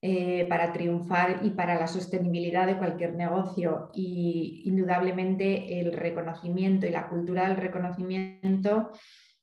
[0.02, 3.90] eh, para triunfar y para la sostenibilidad de cualquier negocio.
[3.94, 8.92] Y indudablemente el reconocimiento y la cultura del reconocimiento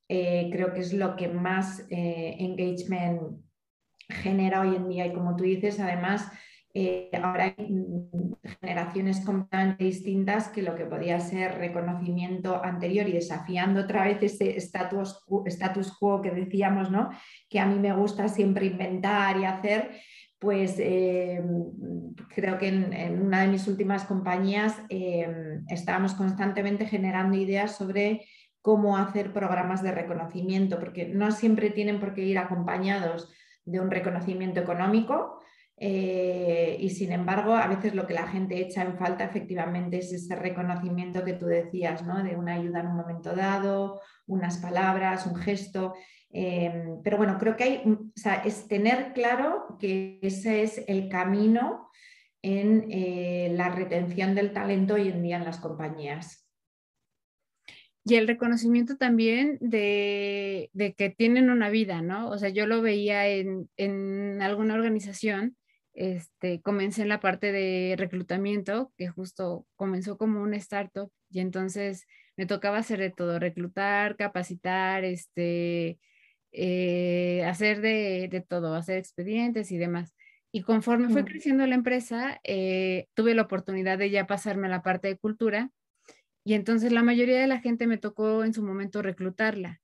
[0.08, 3.20] eh, creo que es lo que más eh, engagement
[4.08, 5.06] genera hoy en día.
[5.06, 6.30] Y como tú dices, además,
[7.22, 8.10] ahora hay
[8.60, 14.56] generaciones completamente distintas que lo que podía ser reconocimiento anterior y desafiando otra vez ese
[14.56, 17.10] status, status quo que decíamos, ¿no?
[17.48, 19.92] que a mí me gusta siempre inventar y hacer,
[20.44, 21.42] pues eh,
[22.34, 28.26] creo que en, una de mis últimas compañías eh, estábamos constantemente generando ideas sobre
[28.64, 33.30] cómo hacer programas de reconocimiento, porque no siempre tienen por qué ir acompañados
[33.66, 35.38] de un reconocimiento económico.
[35.76, 40.10] Eh, y sin embargo, a veces lo que la gente echa en falta efectivamente es
[40.14, 42.22] ese reconocimiento que tú decías, ¿no?
[42.22, 45.92] de una ayuda en un momento dado, unas palabras, un gesto.
[46.30, 51.10] Em, pero bueno, creo que hay, o sea, es tener claro que ese es el
[51.10, 51.90] camino
[52.40, 56.43] en eh, la retención del talento hoy en día en las compañías.
[58.04, 62.28] Y el reconocimiento también de, que tienen una vida, ¿no?
[62.28, 65.56] O sea, yo lo veía en, en alguna organización,
[65.94, 72.06] este, comencé en la parte de reclutamiento, que justo comenzó como una startup, y entonces
[72.36, 75.98] me tocaba hacer de todo, reclutar, capacitar, este,
[76.52, 80.14] eh, hacer de, todo, hacer expedientes y demás.
[80.52, 84.82] Y conforme fue creciendo la empresa, eh, tuve la oportunidad de ya pasarme a la
[84.82, 85.70] parte de cultura
[86.44, 89.80] y entonces la mayoría de la gente me tocó en su momento reclutarla.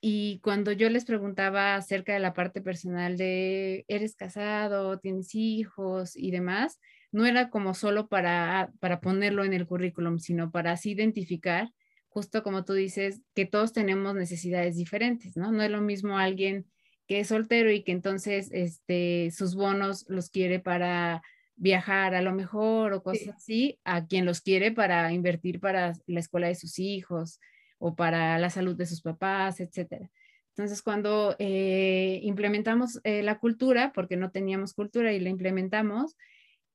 [0.00, 5.00] Y cuando yo les preguntaba acerca de la parte personal de, ¿eres casado?
[5.00, 6.16] ¿Tienes hijos?
[6.16, 6.78] y demás,
[7.10, 11.72] no era como solo para, para ponerlo en el currículum, sino para así identificar
[12.08, 15.52] justo como tú dices, que todos tenemos necesidades diferentes, ¿no?
[15.52, 16.66] No es lo mismo alguien
[17.06, 21.22] que es soltero y que entonces este, sus bonos los quiere para
[21.58, 26.20] viajar a lo mejor o cosas así, a quien los quiere para invertir para la
[26.20, 27.40] escuela de sus hijos
[27.78, 30.10] o para la salud de sus papás, etcétera.
[30.56, 36.16] Entonces, cuando eh, implementamos eh, la cultura, porque no teníamos cultura y la implementamos,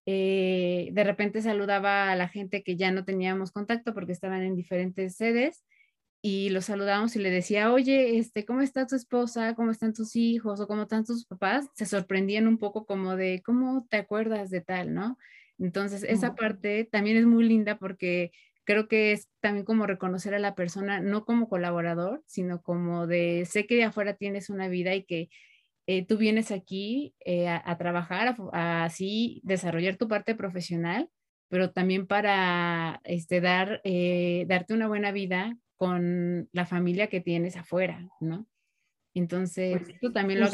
[0.06, 4.56] eh, de repente saludaba a la gente que ya no teníamos contacto porque estaban en
[4.56, 5.64] diferentes sedes
[6.26, 9.56] y los saludábamos y le decía, oye, este, ¿cómo está tu esposa?
[9.56, 10.62] ¿Cómo están tus hijos?
[10.62, 11.68] ¿O cómo están tus papás?
[11.76, 15.18] Se sorprendían un poco como de, ¿cómo te acuerdas de tal, no?
[15.60, 18.32] Entonces, esa parte también es muy linda porque
[18.64, 23.46] creo que es también como reconocer a la persona, no como colaborador, sino como de,
[23.46, 25.30] sé que de afuera tienes una vida y que
[25.88, 31.10] eh, tú vienes aquí eh, a, trabajar, a, así desarrollar tu parte profesional,
[31.50, 37.58] pero también para este, dar, eh, darte una buena vida con la familia que tienes
[37.58, 38.48] afuera, ¿no?
[39.14, 40.48] Entonces, pues, tú también lo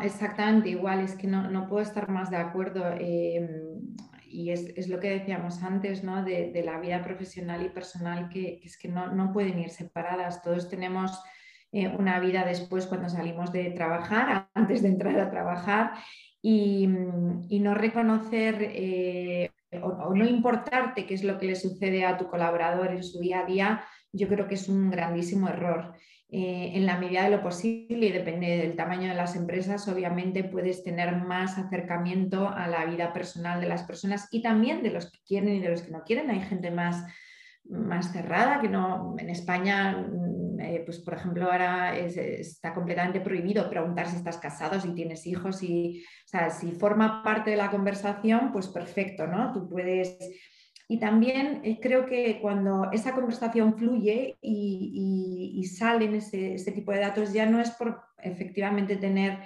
[0.00, 2.82] exactamente igual, es que no, no, puedo estar más de acuerdo.
[2.98, 3.94] Em,
[4.26, 6.24] y es, es, lo que decíamos antes, ¿no?
[6.24, 9.68] De, de la vida profesional y personal, que, que es que no, no, pueden ir
[9.68, 10.42] separadas.
[10.42, 11.22] Todos tenemos
[11.72, 15.92] eh, una vida después cuando salimos de trabajar, antes de entrar a trabajar,
[16.40, 16.88] y,
[17.50, 19.50] y no reconocer eh,
[19.82, 23.20] o, o, no importarte qué es lo que le sucede a tu colaborador en su
[23.20, 25.94] día a día, yo creo que es un grandísimo error.
[26.34, 30.44] Eh, en la medida de lo posible y depende del tamaño de las empresas, obviamente
[30.44, 35.10] puedes tener más acercamiento a la vida personal de las personas y también de los
[35.10, 36.30] que quieren y de los que no quieren.
[36.30, 37.04] Hay gente más,
[37.68, 43.68] más cerrada que no, en España, mm, eh, pues por ejemplo, ahora está completamente prohibido
[43.68, 47.70] preguntar si estás casado, si tienes hijos, y, o sea, si forma parte de la
[47.70, 49.52] conversación, pues perfecto, ¿no?
[49.52, 50.16] Tú puedes
[50.92, 57.32] y también eh, creo que cuando esa conversación fluye y, salen ese, tipo de datos,
[57.32, 59.38] ya no es por efectivamente tener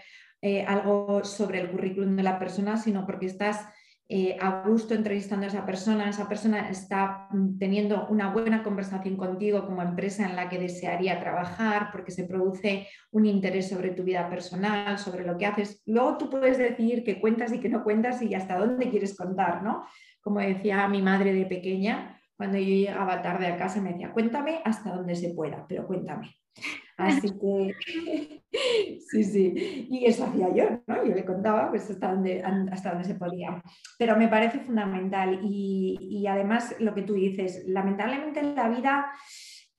[0.42, 3.64] eh, algo sobre el currículum de la persona, sino porque estás
[4.08, 9.66] eh, a gusto entrevistando a esa persona, esa persona está teniendo una buena conversación contigo
[9.66, 14.28] como empresa en la que desearía trabajar, porque se produce un interés sobre tu vida
[14.30, 15.82] personal, sobre lo que haces.
[15.86, 19.62] Luego tú puedes decidir qué cuentas y qué no cuentas y hasta dónde quieres contar,
[19.62, 19.84] ¿no?
[20.26, 24.60] como decía mi madre de pequeña, cuando yo llegaba tarde a casa me decía, cuéntame
[24.64, 26.34] hasta donde se pueda, pero cuéntame.
[26.98, 28.42] Así que
[29.10, 31.04] sí, sí, y eso hacía yo, ¿no?
[31.04, 33.62] Yo le contaba pues, hasta, donde, hasta donde se podía.
[33.98, 39.12] Pero me parece fundamental y, además lo que tú dices, lamentablemente en la vida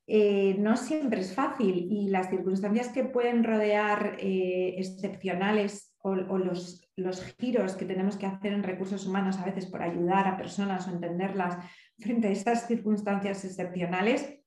[0.05, 6.86] eh, no siempre es fácil y las circunstancias que pueden rodear eh, excepcionales o, los,
[6.97, 10.87] los, giros que tenemos que hacer en recursos humanos a veces por ayudar a personas
[10.87, 11.57] o entenderlas
[11.99, 14.39] frente a estas circunstancias excepcionales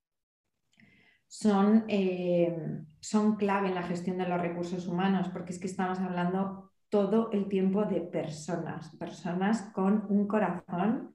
[1.29, 2.55] son, eh,
[2.99, 7.31] son clave en la gestión de los recursos humanos porque es que estamos hablando todo
[7.31, 11.15] el tiempo de personas, personas con un corazón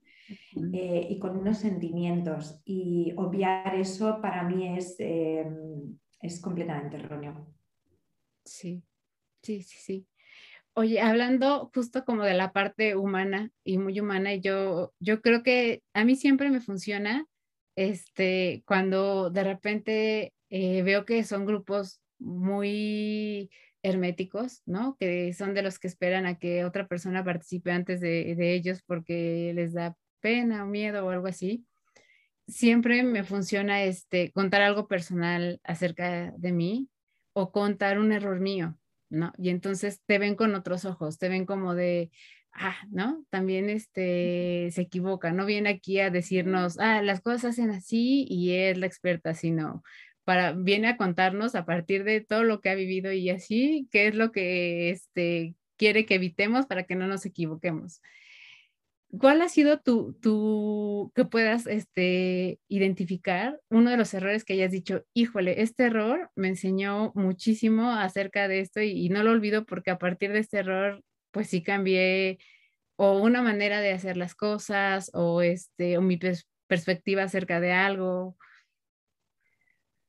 [0.74, 2.62] eh, y con unos sentimientos.
[2.64, 5.46] Y obviar eso para mí es, eh,
[6.22, 7.54] es completamente erróneo.
[8.46, 8.82] Sí,
[9.42, 10.08] sí, sí, sí.
[10.78, 15.82] Oye, hablando justo como de la parte humana y muy humana, yo, yo creo que
[15.94, 17.26] a mí siempre me funciona
[17.78, 23.50] este, cuando de repente eh, veo que son grupos muy
[23.84, 24.98] herméticos, ¿no?
[25.00, 28.82] Que son de los que esperan a que otra persona participe antes de, de ellos
[28.86, 31.66] porque les da pena o miedo o algo así,
[32.48, 36.90] siempre me funciona este, contar algo personal acerca de mí
[37.34, 38.78] o contar un error mío,
[39.16, 39.34] ¿no?
[39.38, 42.12] Y entonces te ven con otros ojos, te ven como de,
[42.54, 43.26] ah, ¿no?
[43.30, 48.54] También este, se equivoca, no viene aquí a decirnos, ah, las cosas hacen así y
[48.54, 49.84] es la experta, sino
[50.26, 54.08] para, viene a contarnos a partir de todo lo que ha vivido y así, qué
[54.08, 58.02] es lo que este, quiere que evitemos para que no nos equivoquemos.
[59.20, 64.72] ¿Cuál ha sido tu, tu, que puedas este, identificar uno de los errores que hayas
[64.72, 69.92] dicho, híjole, este error me enseñó muchísimo acerca de esto y, no lo olvido porque
[69.92, 72.40] a partir de este error, pues sí cambié
[72.98, 76.20] o una manera de hacer las cosas o, este, o mi
[76.68, 78.38] perspectiva acerca de algo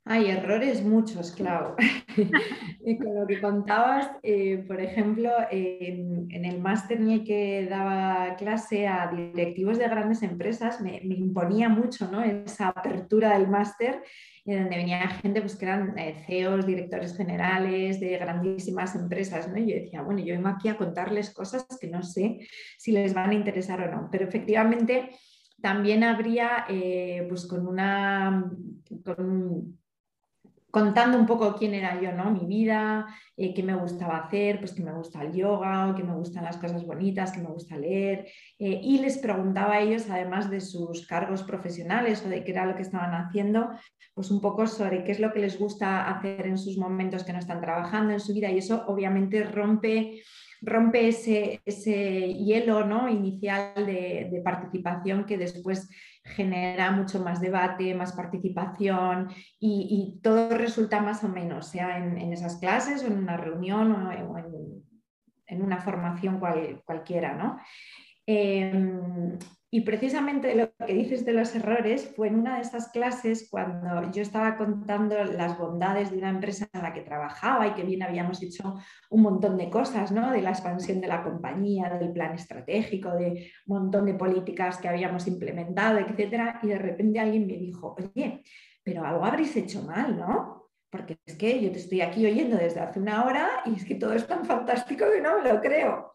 [0.08, 1.74] hay errores muchos, claro.
[2.84, 8.36] y con lo que contabas, eh, por ejemplo, en, el máster en el que daba
[8.36, 12.22] clase a directivos de grandes empresas, me, imponía mucho ¿no?
[12.22, 14.00] esa apertura del máster,
[14.44, 19.48] en donde venía gente pues, que eran eh, CEOs, directores generales de grandísimas empresas.
[19.48, 19.58] ¿no?
[19.58, 22.38] Y yo decía, bueno, yo vengo aquí a contarles cosas que no sé
[22.78, 25.10] si les van a interesar o no, pero efectivamente
[25.60, 28.52] también habría, eh, pues con una,
[29.04, 29.76] con
[30.76, 32.30] contando un poco quién era yo, ¿no?
[32.30, 36.14] Mi vida, eh, qué me gustaba hacer, pues que me gusta el yoga, que me
[36.14, 38.26] gustan las cosas bonitas, que me gusta leer.
[38.58, 42.66] Eh, y les preguntaba a ellos, además de sus cargos profesionales o de qué era
[42.66, 43.70] lo que estaban haciendo,
[44.12, 47.32] pues un poco sobre qué es lo que les gusta hacer en sus momentos que
[47.32, 48.50] no están trabajando en su vida.
[48.50, 50.20] Y eso obviamente rompe
[50.62, 53.08] rompe ese, ese hielo ¿no?
[53.08, 55.88] inicial de, participación que después
[56.26, 62.56] genera mucho más debate, más participación y, todo resulta más o menos, sea en, esas
[62.56, 66.40] clases o en una reunión o, en, una formación
[66.84, 67.34] cualquiera.
[67.34, 67.58] ¿no?
[68.26, 69.38] Em,
[69.68, 74.12] Y precisamente lo que dices de los errores fue en una de esas clases cuando
[74.12, 78.04] yo estaba contando las bondades de una empresa en la que trabajaba y que bien
[78.04, 78.76] habíamos hecho
[79.10, 80.30] un montón de cosas, ¿no?
[80.30, 84.88] De la expansión de la compañía, del plan estratégico, de un montón de políticas que
[84.88, 86.60] habíamos implementado, etcétera.
[86.62, 88.44] Y de repente alguien me dijo, oye,
[88.84, 90.70] pero algo habréis hecho mal, ¿no?
[90.88, 93.96] Porque es que yo te estoy aquí oyendo desde hace una hora y es que
[93.96, 96.12] todo es tan fantástico que no me lo creo.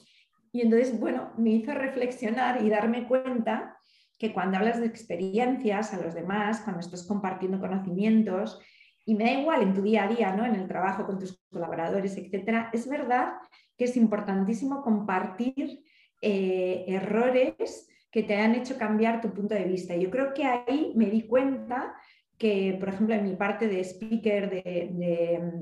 [0.52, 3.78] Y entonces, bueno, me hizo reflexionar y darme cuenta
[4.18, 8.60] que cuando hablas de experiencias a los demás, cuando estás compartiendo conocimientos,
[9.06, 10.45] y me da igual en tu día a día, ¿no?
[10.45, 13.34] en el trabajo con tus colaboradores, etcétera, es verdad
[13.76, 15.84] que es importantísimo compartir
[16.22, 19.95] eh, errores que te han hecho cambiar tu punto de vista.
[19.95, 21.95] Yo creo que ahí me di cuenta
[22.38, 25.62] que, por ejemplo, en mi parte de speaker, de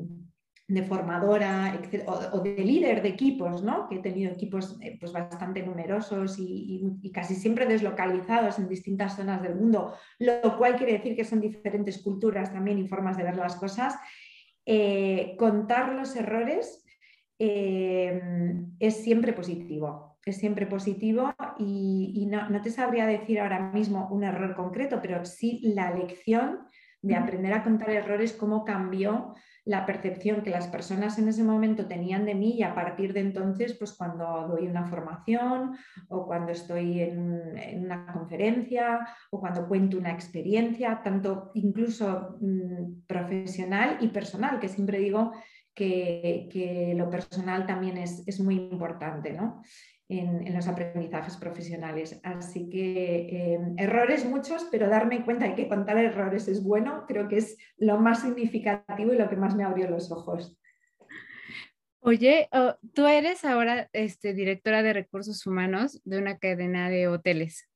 [0.88, 1.80] formadora
[2.32, 3.90] o, de líder de equipos, ¿no?
[3.90, 9.42] que he tenido equipos eh, pues bastante numerosos y, casi siempre deslocalizados en distintas zonas
[9.42, 13.36] del mundo, lo cual quiere decir que son diferentes culturas también y formas de ver
[13.36, 13.96] las cosas.
[14.66, 16.86] Eh, contar los errores
[17.40, 18.22] eh,
[18.80, 24.24] es siempre positivo, es siempre positivo y, no, no, te sabría decir ahora mismo un
[24.24, 26.60] error concreto, pero sí la lección
[27.02, 29.34] de aprender a contar errores, cómo cambió
[29.66, 33.22] la percepción que las personas en ese momento tenían de mí y a partir de
[33.22, 35.76] entonces, pues cuando doy una formación
[36.08, 43.98] o cuando estoy en, una conferencia o cuando cuento una experiencia, tanto incluso mm, profesional
[44.02, 45.32] y personal, que siempre digo
[45.74, 49.62] que, lo personal también es, es muy importante, ¿no?
[50.10, 52.20] En, los aprendizajes profesionales.
[52.24, 57.28] Así que em, errores muchos, pero darme cuenta de que contar errores es bueno, creo
[57.28, 60.58] que es lo más significativo y lo que más me abrió los ojos.
[62.02, 67.68] Oye, oh, tú eres ahora este, directora de recursos humanos de una cadena de hoteles.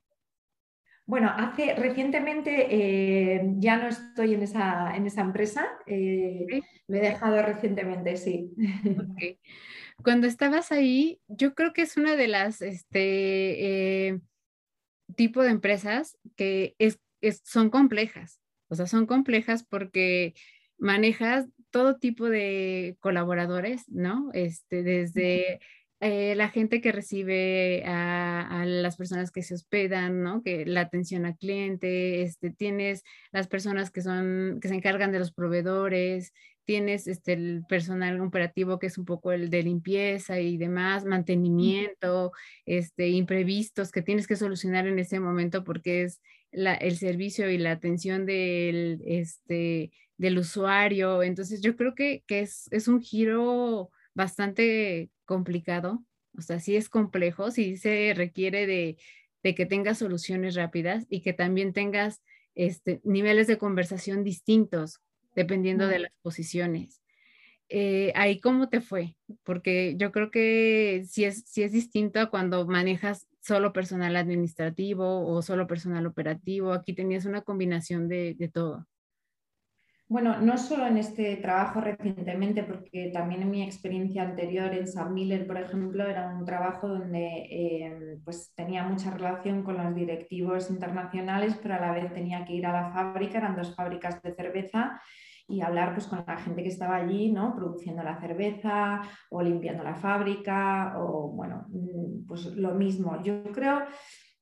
[1.05, 7.01] Bueno, hace recientemente eh, ya no estoy en esa, en esa empresa, eh, lo he
[7.01, 8.53] dejado recientemente, sí.
[10.01, 14.19] Cuando estabas ahí, yo creo que es una de las este, eh,
[15.15, 16.99] tipo de empresas que es,
[17.43, 18.39] son complejas,
[18.69, 20.33] o sea, son complejas porque
[20.77, 24.29] manejas todo tipo de colaboradores, ¿no?
[24.33, 25.59] Este, desde
[26.05, 30.43] eh, la gente que recibe a, las personas que se hospedan, ¿no?
[30.43, 35.19] Que la atención al cliente, este, tienes las personas que son, que se encargan de
[35.19, 36.33] los proveedores,
[36.65, 42.31] tienes este, el personal operativo que es un poco el de limpieza y demás, mantenimiento,
[42.65, 47.71] este, imprevistos que tienes que solucionar en ese momento porque es el servicio y la
[47.71, 51.23] atención del, este, del usuario.
[51.23, 56.03] Entonces yo creo que, es, es un giro bastante complicado,
[56.37, 58.97] o sea, sí es complejo, sí se requiere de,
[59.55, 62.21] que tengas soluciones rápidas y que también tengas
[62.55, 65.01] este, niveles de conversación distintos
[65.35, 67.01] dependiendo de las posiciones.
[67.69, 72.29] Eh, ahí cómo te fue, porque yo creo que sí es, sí es distinto a
[72.29, 76.73] cuando manejas solo personal administrativo o solo personal operativo.
[76.73, 78.87] Aquí tenías una combinación de todo.
[80.13, 85.11] Bueno, no solo en este trabajo recientemente, porque también en mi experiencia anterior en San
[85.11, 90.69] Miller, por ejemplo, era un trabajo donde eh, pues tenía mucha relación con los directivos
[90.69, 94.35] internacionales, pero a la vez tenía que ir a la fábrica, eran dos fábricas de
[94.35, 95.01] cerveza,
[95.47, 97.55] y hablar pues, con la gente que estaba allí, ¿no?
[97.55, 99.01] produciendo la cerveza
[99.31, 103.19] o limpiando la fábrica, o bueno, mm, pues lo mismo.
[103.23, 103.81] Yo creo,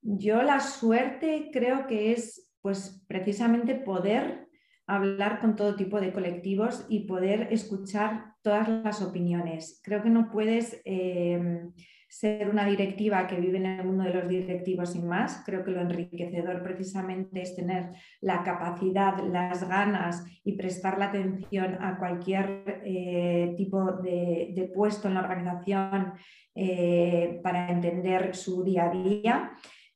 [0.02, 4.41] yo la suerte creo que es pues precisamente poder
[4.86, 9.80] hablar con todo tipo de colectivos y poder escuchar todas las opiniones.
[9.84, 11.72] Creo que no puedes em,
[12.08, 15.42] ser una directiva que vive en el mundo de los directivos sin más.
[15.46, 21.78] Creo que lo enriquecedor precisamente es tener la capacidad, las ganas y prestar la atención
[21.80, 26.12] a cualquier eh, tipo de, puesto en la organización
[26.54, 29.52] eh, para entender su día a día.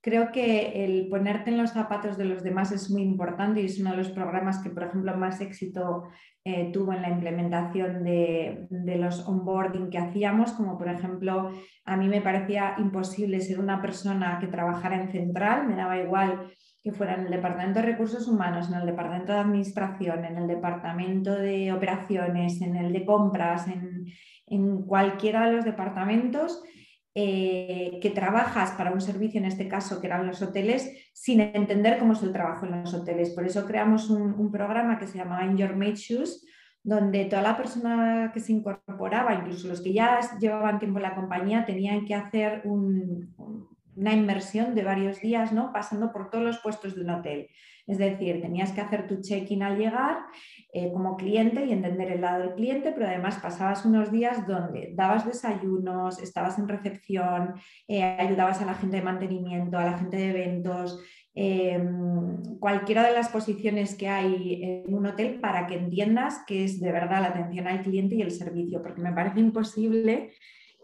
[0.07, 3.81] Creo que el ponerte en los zapatos de los demás es muy importante y es
[3.81, 6.05] uno de los programas que, por ejemplo, más éxito
[6.45, 8.69] eh, tuvo en la implementación de,
[9.01, 11.51] los onboarding que hacíamos, como por ejemplo,
[11.85, 16.53] a mí me parecía imposible ser una persona que trabajara en central, me daba igual
[16.81, 20.47] que fuera en el Departamento de Recursos Humanos, en el Departamento de Administración, en el
[20.47, 24.05] Departamento de Operaciones, en el de Compras, en,
[24.47, 26.63] en cualquiera de los departamentos
[27.19, 31.99] eh, que trabajas para un servicio, en este caso que eran los hoteles, sin entender
[31.99, 33.31] cómo es el trabajo en los hoteles.
[33.31, 36.45] Por eso creamos un, programa que se llamaba In Your Made Shoes,
[36.83, 41.15] donde toda la persona que se incorporaba, incluso los que ya llevaban tiempo en la
[41.15, 43.35] compañía, tenían que hacer un,
[43.97, 45.73] una inmersión de varios días, ¿no?
[45.73, 47.49] Pasando por todos los puestos de un hotel.
[47.87, 50.19] Es decir, tenías que hacer tu check-in al llegar
[50.73, 54.93] eh, como cliente y entender el lado del cliente, pero además pasabas unos días donde
[54.95, 57.55] dabas desayunos, estabas en recepción,
[57.87, 61.01] eh, ayudabas a la gente de mantenimiento, a la gente de eventos,
[61.35, 66.81] em, cualquiera de las posiciones que hay en un hotel para que entiendas que es
[66.81, 70.33] de verdad la atención al cliente y el servicio, porque me parece imposible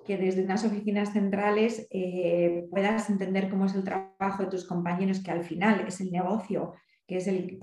[0.06, 5.20] que desde unas oficinas centrales eh, puedas entender cómo es el trabajo de tus compañeros,
[5.20, 6.74] que al final es el negocio,
[7.06, 7.58] que es eh,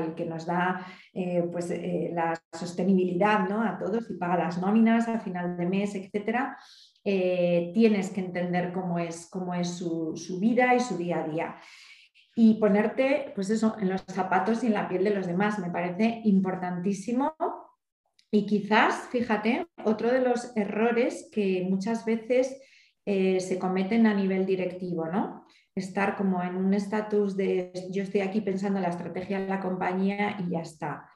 [0.00, 1.72] el que nos da eh, pues,
[2.12, 3.62] la sostenibilidad ¿no?
[3.62, 6.56] a todos y paga las nóminas al final de mes, etc.
[7.02, 11.56] tienes que entender cómo es, cómo es su, su, vida y su día a día.
[12.36, 15.58] Y ponerte, pues eso, en los zapatos y en la piel de los demás.
[15.60, 17.34] Me parece importantísimo
[18.34, 22.60] y quizás, fíjate, otro de los errores que muchas veces
[23.06, 25.46] eh, se cometen a nivel directivo, ¿no?
[25.74, 29.60] Estar como en un estatus de yo estoy aquí pensando en la estrategia de la
[29.60, 31.10] compañía y ya está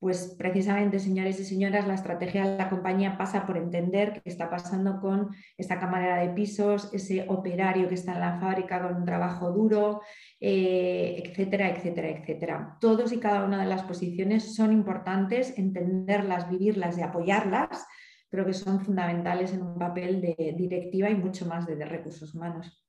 [0.00, 4.48] pues precisamente, señores y señoras, la estrategia de la compañía pasa por entender qué está
[4.48, 9.04] pasando con esta cámara de pisos, ese operario que está en la fábrica con un
[9.04, 10.00] trabajo duro,
[10.40, 12.78] eh, etcétera, etcétera, etcétera.
[12.80, 17.86] Todos y cada una de las posiciones son importantes, entenderlas, vivirlas y apoyarlas,
[18.30, 22.79] pero que son fundamentales en un papel de directiva y mucho más de, recursos humanos.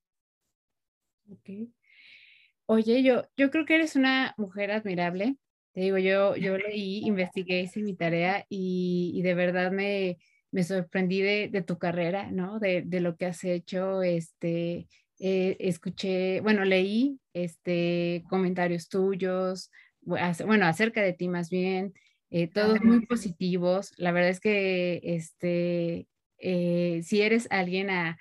[2.66, 5.38] Oye, yo, yo creo que eres una mujer admirable
[5.74, 10.18] te digo, yo, yo leí, investigué, hice mi tarea y, de verdad me,
[10.52, 12.60] me sorprendí de, tu carrera, ¿no?
[12.60, 14.88] De, lo que has hecho, este,
[15.20, 19.72] eh, escuché, bueno, leí este, comentarios tuyos,
[20.02, 21.94] bueno, acerca de ti más bien,
[22.32, 23.94] eh, todos muy positivos.
[23.98, 26.08] La verdad es que este,
[26.38, 28.18] eh, si eres alguien a,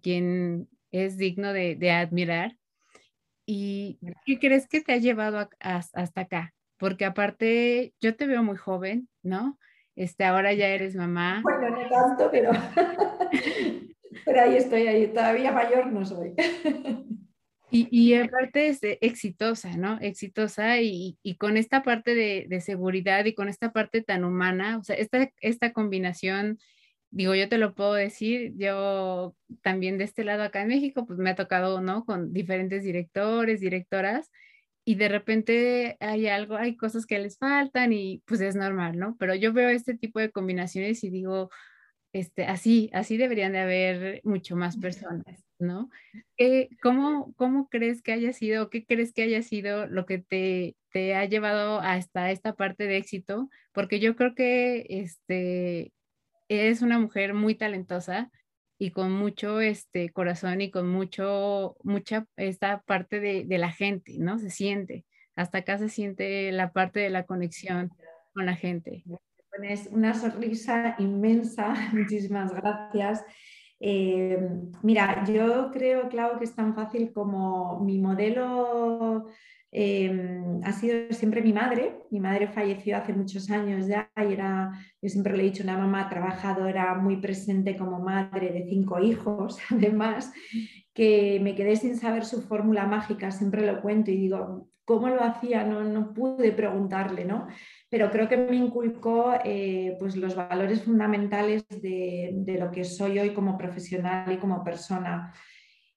[0.00, 2.56] quien es digno de, admirar,
[3.44, 6.54] ¿y qué crees que te ha llevado hasta acá?
[6.82, 9.56] porque aparte yo te veo muy joven, ¿no?
[9.94, 11.40] Este, ahora ya eres mamá.
[11.44, 12.50] Bueno, no tanto, pero,
[14.24, 16.34] pero ahí estoy, ahí todavía mayor no soy.
[17.74, 19.96] Y, y aparte es exitosa, ¿no?
[20.02, 24.76] Exitosa y, y con esta parte de, de, seguridad y con esta parte tan humana,
[24.76, 26.58] o sea, esta, esta combinación,
[27.12, 31.18] digo, yo te lo puedo decir, yo también de este lado acá en México, pues
[31.18, 32.04] me ha tocado, ¿no?
[32.04, 34.30] Con diferentes directores, directoras,
[34.84, 39.16] y de repente hay algo, hay cosas que les faltan y pues es normal, ¿no?
[39.18, 41.50] Pero yo veo este tipo de combinaciones y digo,
[42.12, 45.90] este, así, así deberían de haber mucho más personas, ¿no?
[46.82, 51.14] cómo, ¿Cómo crees que haya sido, qué crees que haya sido lo que te, te
[51.14, 53.50] ha llevado hasta esta parte de éxito?
[53.72, 55.92] Porque yo creo que este,
[56.60, 58.30] eres una mujer muy talentosa
[58.78, 64.16] y con mucho este corazón y con mucho, mucha esta parte de, de, la gente,
[64.18, 64.38] ¿no?
[64.38, 65.04] Se siente,
[65.36, 67.90] hasta acá se siente la parte de la conexión
[68.34, 69.04] con la gente.
[69.50, 73.24] Pones una sonrisa inmensa, muchísimas gracias.
[73.84, 74.38] Eh,
[74.82, 79.26] mira, yo creo, Clau, que es tan fácil como mi modelo
[79.74, 82.04] Em, ha sido siempre mi madre.
[82.10, 84.70] Mi madre falleció hace muchos años ya y era,
[85.00, 89.58] yo siempre le he dicho, una mamá trabajadora, muy presente como madre de cinco hijos,
[89.70, 90.30] además,
[90.92, 95.22] que me quedé sin saber su fórmula mágica, siempre lo cuento y digo, ¿cómo lo
[95.24, 95.64] hacía?
[95.64, 97.48] No, no pude preguntarle, ¿no?
[97.88, 103.30] Pero creo que me inculcó eh, pues los valores fundamentales de, lo que soy hoy
[103.32, 105.32] como profesional y como persona.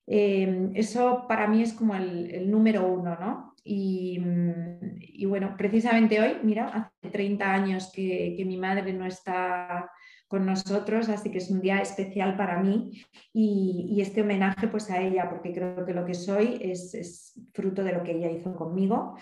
[0.07, 3.54] Em, eso para mí es como el número uno, ¿no?
[3.65, 9.89] Mm, y, bueno, precisamente hoy, mira, hace 30 años que, mi madre no está
[10.27, 13.03] con nosotros, así que es un día especial para mí
[13.33, 17.93] y, este homenaje pues a ella, porque creo que lo que soy es, fruto de
[17.93, 19.15] lo que ella hizo conmigo.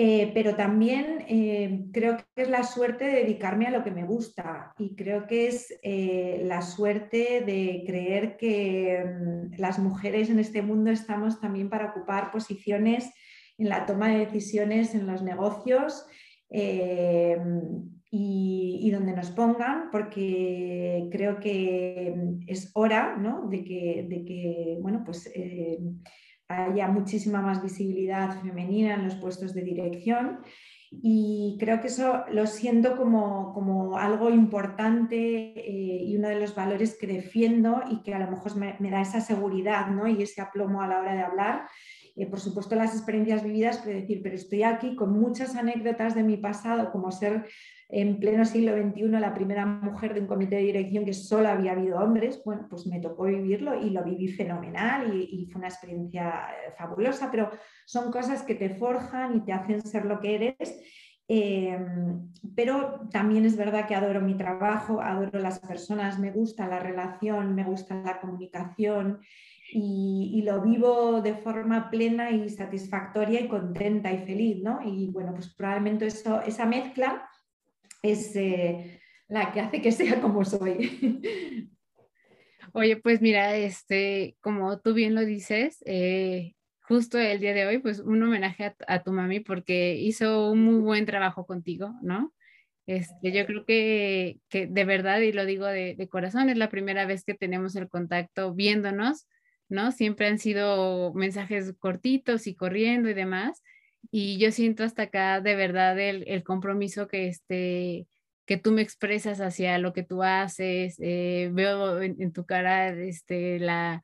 [0.00, 4.04] Eh, pero también eh, creo que es la suerte de dedicarme a lo que me
[4.04, 10.38] gusta y creo que es eh, la suerte de creer que mm, las mujeres en
[10.38, 13.10] este mundo estamos también para ocupar posiciones
[13.58, 16.06] en la toma de decisiones en los negocios
[16.48, 17.36] eh,
[18.10, 22.14] y, donde nos pongan, porque creo que
[22.46, 23.16] es hora
[23.50, 25.78] de, que, bueno, pues, eh,
[26.48, 30.38] haya muchísima más visibilidad femenina en los puestos de dirección.
[30.90, 36.96] Y creo que eso lo siento como, algo importante eh, y uno de los valores
[36.98, 40.08] que defiendo y que a lo mejor me, me da esa seguridad ¿no?
[40.08, 41.66] y ese aplomo a la hora de hablar
[42.18, 46.24] eh, por supuesto las experiencias vividas, pero decir, pero estoy aquí con muchas anécdotas de
[46.24, 47.46] mi pasado, como ser
[47.90, 51.72] en pleno siglo XXI la primera mujer de un comité de dirección que solo había
[51.72, 56.48] habido hombres, bueno, pues me tocó vivirlo y lo viví fenomenal y, fue una experiencia
[56.50, 57.50] eh, fabulosa, pero
[57.86, 60.80] son cosas que te forjan y te hacen ser lo que eres.
[61.30, 66.78] Em, pero también es verdad que adoro mi trabajo, adoro las personas, me gusta la
[66.78, 69.20] relación, me gusta la comunicación
[69.70, 74.80] y, lo vivo de forma plena y satisfactoria y contenta y feliz, ¿no?
[74.84, 77.28] Y bueno, pues probablemente eso, esa mezcla
[78.02, 81.60] es eh, la que hace que sea como soy.
[82.72, 87.78] Oye, pues mira, este, como tú bien lo dices, eh, justo el día de hoy,
[87.78, 92.32] pues un homenaje a, tu mami porque hizo un muy buen trabajo contigo, ¿no?
[92.86, 96.70] Este, yo creo que, que de verdad, y lo digo de, de, corazón, es la
[96.70, 99.26] primera vez que tenemos el contacto viéndonos,
[99.68, 99.92] ¿no?
[99.92, 103.62] Siempre han sido mensajes cortitos y corriendo y demás,
[104.10, 108.06] y yo siento hasta acá de verdad el, compromiso que, este,
[108.46, 110.96] que tú me expresas hacia lo que tú haces.
[111.00, 114.02] Eh, veo en, tu cara este, la,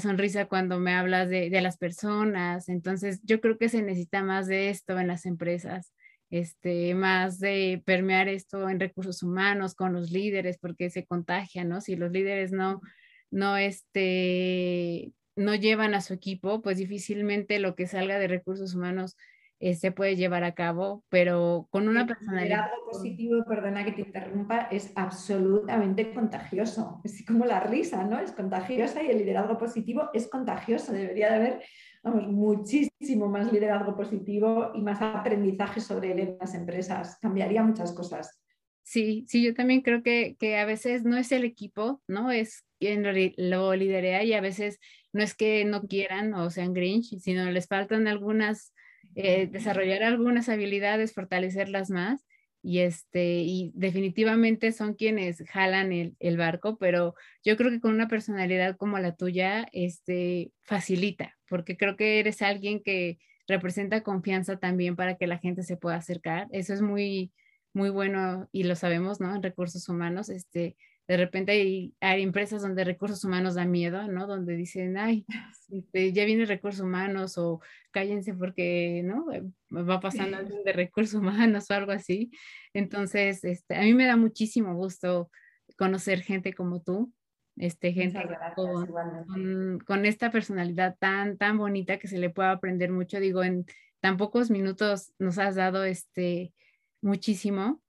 [0.00, 2.68] sonrisa cuando me hablas de, las personas.
[2.68, 5.92] Entonces, yo creo que se necesita más de esto en las empresas.
[6.30, 11.80] Este, más de permear esto en recursos humanos con los líderes porque se contagia, ¿no?
[11.80, 12.82] Si los líderes no,
[13.30, 19.16] no, este, no llevan a su equipo, pues difícilmente lo que salga de recursos humanos
[19.60, 22.66] eh, se puede llevar a cabo, pero con una personalidad.
[22.66, 27.00] El positivo, perdona que te interrumpa, es absolutamente contagioso.
[27.02, 28.20] Es como la risa, ¿no?
[28.20, 30.92] Es contagiosa y el liderazgo positivo es contagioso.
[30.92, 31.62] Debería de haber
[32.04, 37.18] vamos, muchísimo más liderazgo positivo y más aprendizaje sobre él en las empresas.
[37.20, 38.40] Cambiaría muchas cosas.
[38.84, 42.30] Sí, sí, yo también creo que, que a veces no es el equipo, ¿no?
[42.30, 43.04] Es quien
[43.36, 44.78] lo liderea y a veces
[45.12, 48.72] no es que no quieran o sean grinch, sino les faltan algunas
[49.14, 52.24] eh, desarrollar algunas habilidades, fortalecerlas más
[52.62, 57.14] y este y definitivamente son quienes jalan el, el, barco, pero
[57.44, 62.42] yo creo que con una personalidad como la tuya, este facilita, porque creo que eres
[62.42, 66.46] alguien que representa confianza también para que la gente se pueda acercar.
[66.52, 67.32] Eso es muy
[67.72, 69.34] muy bueno y lo sabemos, ¿no?
[69.34, 70.76] En recursos humanos, este
[71.08, 74.26] de repente hay, hay, empresas donde recursos humanos da miedo, ¿no?
[74.26, 75.24] Donde dicen, ay,
[75.70, 79.32] este, ya viene recursos humanos o cállense porque, ¿no?
[79.32, 79.42] Eh,
[79.72, 82.30] va pasando alguien de recursos humanos o algo así.
[82.74, 85.30] Entonces, este, a mí me da muchísimo gusto
[85.78, 87.10] conocer gente como tú,
[87.56, 88.20] este, gente
[88.54, 93.18] con, con, esta personalidad tan, tan bonita que se le puede aprender mucho.
[93.18, 93.64] Digo, en
[94.00, 96.52] tan pocos minutos nos has dado este,
[97.00, 97.80] muchísimo.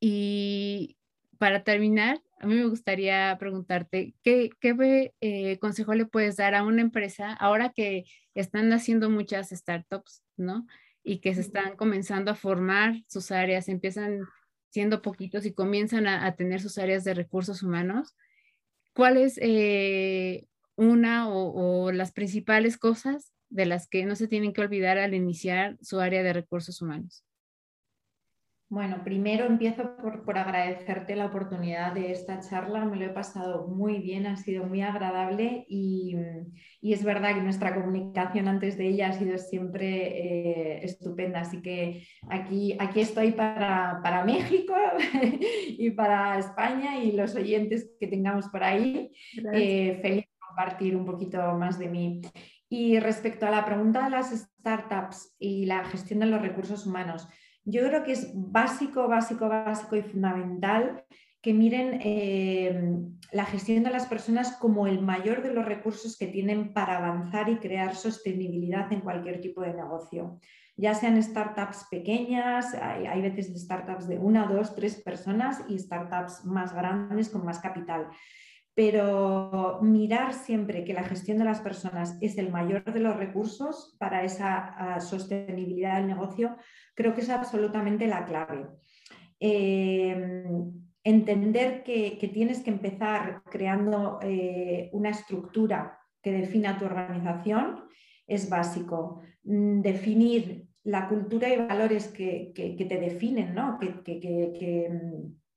[0.00, 0.98] Y
[1.38, 4.50] para terminar, a mí me gustaría preguntarte, ¿qué,
[5.20, 10.66] eh, consejo le puedes dar a una empresa ahora que están haciendo muchas startups, ¿no?
[11.02, 14.20] Y que se están comenzando a formar sus áreas, empiezan
[14.70, 18.14] siendo poquitos y comienzan a, tener sus áreas de recursos humanos.
[18.94, 24.52] ¿Cuál es eh, una o, o las principales cosas de las que no se tienen
[24.52, 27.24] que olvidar al iniciar su área de recursos humanos?
[28.70, 33.98] Bueno, primero empiezo por, agradecerte la oportunidad de esta charla, me lo he pasado muy
[33.98, 36.14] bien, ha sido muy agradable y,
[36.82, 42.02] es verdad que nuestra comunicación antes de ella ha sido siempre eh, estupenda, así que
[42.28, 44.74] aquí, aquí estoy para, México
[45.78, 49.10] y para España y los oyentes que tengamos por ahí.
[49.54, 52.20] Eh, feliz de compartir un poquito más de mí.
[52.68, 57.26] Y respecto a la pregunta de las startups y la gestión de los recursos humanos,
[57.68, 61.04] yo creo que es básico, básico, básico y fundamental
[61.42, 62.98] que miren eh,
[63.30, 67.48] la gestión de las personas como el mayor de los recursos que tienen para avanzar
[67.50, 70.40] y crear sostenibilidad en cualquier tipo de negocio.
[70.76, 76.44] Ya sean startups pequeñas, hay, hay veces startups de una, dos, tres personas y startups
[76.46, 78.08] más grandes con más capital
[78.78, 83.96] pero mirar siempre que la gestión de las personas es el mayor de los recursos
[83.98, 86.56] para esa ah, sostenibilidad del negocio,
[86.94, 88.68] creo que es absolutamente la clave.
[89.40, 90.70] Em,
[91.02, 97.84] entender que, tienes que empezar creando eh, una estructura que defina tu organización
[98.28, 99.22] es básico.
[99.42, 103.76] Mm, definir la cultura y valores que, te definen, ¿no?
[103.76, 105.47] mm,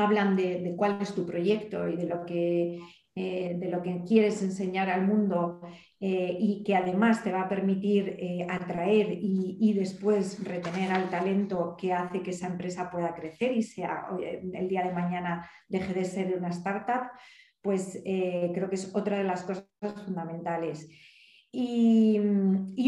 [0.00, 2.78] hablan de, cuál es tu proyecto y de lo que,
[3.14, 5.60] eh, de lo que quieres enseñar al mundo
[6.00, 11.76] eh, y que además te va a permitir eh, atraer y, después retener al talento
[11.78, 16.04] que hace que esa empresa pueda crecer y sea el día de mañana deje de
[16.04, 17.10] ser una startup,
[17.60, 19.66] pues creo que es otra de las cosas
[20.04, 20.88] fundamentales.
[21.52, 22.20] Y,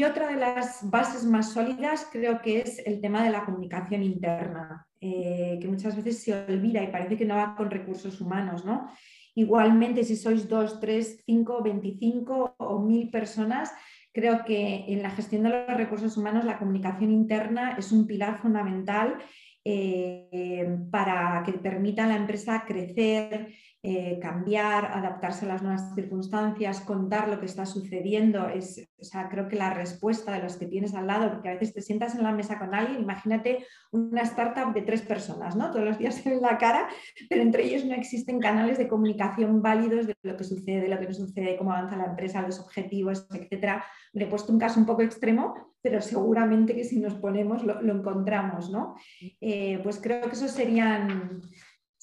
[0.05, 4.87] otra de las bases más sólidas creo que es el tema de la comunicación interna,
[5.01, 8.89] eh, que muchas veces se olvida y parece que no va con recursos humanos, ¿no?
[9.35, 13.73] Igualmente, si sois dos, tres, cinco, veinticinco o mil personas,
[14.13, 18.39] creo que en la gestión de los recursos humanos la comunicación interna es un pilar
[18.39, 19.19] fundamental
[19.65, 23.55] eh, para que permita a la empresa crecer,
[23.85, 28.49] eh, cambiar, adaptarse a las nuevas circunstancias, contar lo que está sucediendo.
[28.49, 31.53] Es, o sea, creo que la respuesta de los que tienes al lado, porque a
[31.53, 35.71] veces te sientas en la mesa con alguien, imagínate una startup de tres personas, ¿no?
[35.71, 36.89] Todos los días se ven la cara,
[37.29, 40.99] pero entre ellos no existen canales de comunicación válidos de lo que sucede, de lo
[40.99, 43.85] que no sucede, cómo avanza la empresa, los objetivos, etcétera.
[44.13, 47.81] Le he puesto un caso un poco extremo, pero seguramente que si nos ponemos lo,
[47.81, 48.97] encontramos, ¿no?
[49.41, 51.41] Eh, pues creo que eso serían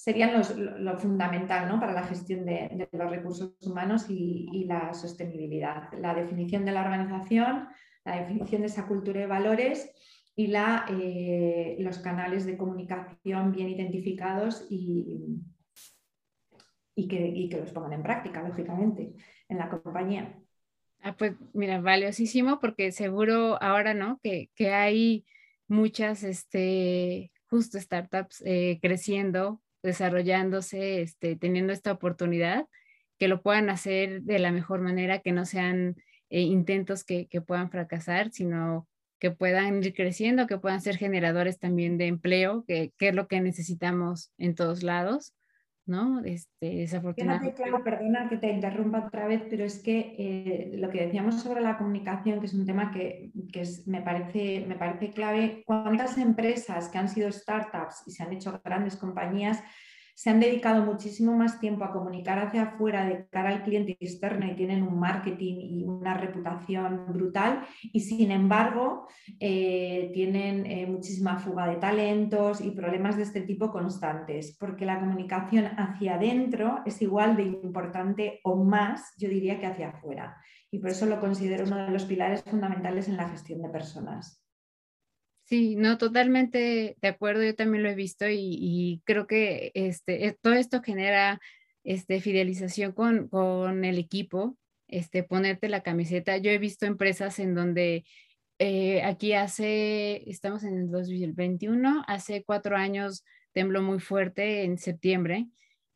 [0.05, 0.39] serían
[0.83, 1.79] lo fundamental ¿no?
[1.79, 5.91] para la gestión de, los recursos humanos y, la sostenibilidad.
[5.99, 7.67] La definición de la organización,
[8.03, 9.91] la definición de esa cultura de valores
[10.35, 15.41] y la, eh, los canales de comunicación bien identificados y,
[16.93, 19.15] y, que, que los pongan en práctica, lógicamente,
[19.49, 20.39] en la compañía.
[21.01, 24.19] Ah, pues mira, valiosísimo porque seguro ahora, ¿no?
[24.21, 25.25] Que, que hay
[25.67, 32.65] muchas, este, justo startups eh, creciendo desarrollándose, este, teniendo esta oportunidad,
[33.17, 35.95] que lo puedan hacer de la mejor manera, que no sean
[36.29, 38.87] eh, intentos que, puedan fracasar, sino
[39.19, 43.39] que puedan ir creciendo, que puedan ser generadores también de empleo, que, es lo que
[43.39, 45.33] necesitamos en todos lados,
[45.85, 46.19] ¿no?
[46.23, 47.61] Este, desafortunadamente.
[47.61, 51.61] Claro, perdona que te interrumpa otra vez, pero es que eh, lo que decíamos sobre
[51.61, 53.31] la comunicación, que es un tema que,
[53.85, 58.59] me, parece, me parece clave, ¿cuántas empresas que han sido startups y se han hecho
[58.63, 59.61] grandes compañías
[60.15, 64.47] se han dedicado muchísimo más tiempo a comunicar hacia afuera de cara al cliente externo
[64.47, 69.07] y tienen un marketing y una reputación brutal y sin embargo
[69.41, 75.01] eh, tienen eh, muchísima fuga de talentos y problemas de este tipo constantes, porque la
[75.01, 80.37] comunicación hacia adentro es igual de importante o más, yo diría, que hacia afuera.
[80.71, 84.44] Y por eso lo considero uno de los pilares fundamentales en la gestión de personas.
[85.45, 90.37] Sí, no, totalmente de acuerdo, yo también lo he visto y, creo que este, eh,
[90.41, 91.39] todo esto genera
[91.83, 96.37] este, fidelización con, el equipo, este, ponerte la camiseta.
[96.37, 98.05] Yo he visto empresas en donde
[98.57, 103.23] eh, aquí hace, estamos en el 2021, hace cuatro años
[103.53, 105.47] tembló muy fuerte en septiembre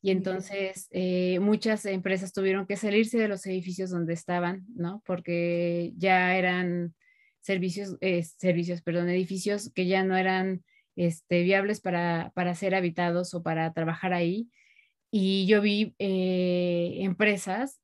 [0.02, 5.02] y entonces eh, muchas empresas tuvieron que salirse de los edificios donde estaban, ¿no?
[5.06, 6.94] Porque ya eran
[7.42, 10.64] servicios, eh, servicios, perdón, edificios que ya no eran
[10.96, 14.50] este, viables para, para ser habitados o para trabajar ahí.
[15.12, 17.80] Y yo vi eh, empresas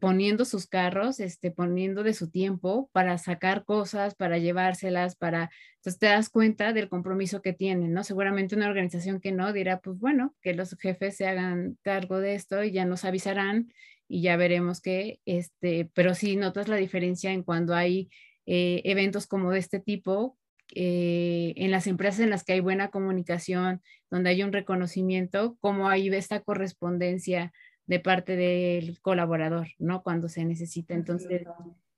[0.00, 5.50] poniendo sus carros, este, poniendo de su tiempo para sacar cosas, para llevárselas, para...
[5.76, 8.04] Entonces te das cuenta del compromiso que tienen, ¿no?
[8.04, 12.34] Seguramente una organización que no dirá, pues bueno, que los jefes se hagan cargo de
[12.34, 13.72] esto y ya nos avisarán
[14.08, 18.10] y ya veremos que, este, pero sí notas la diferencia en cuando hay
[18.50, 20.38] eh, eventos como de este tipo,
[20.74, 25.90] eh, en las empresas en las que hay buena comunicación, donde hay un reconocimiento, cómo
[25.90, 27.52] hay esta correspondencia
[27.84, 30.02] de parte del colaborador, ¿no?
[30.02, 30.94] Cuando se necesita.
[30.94, 31.46] Entonces,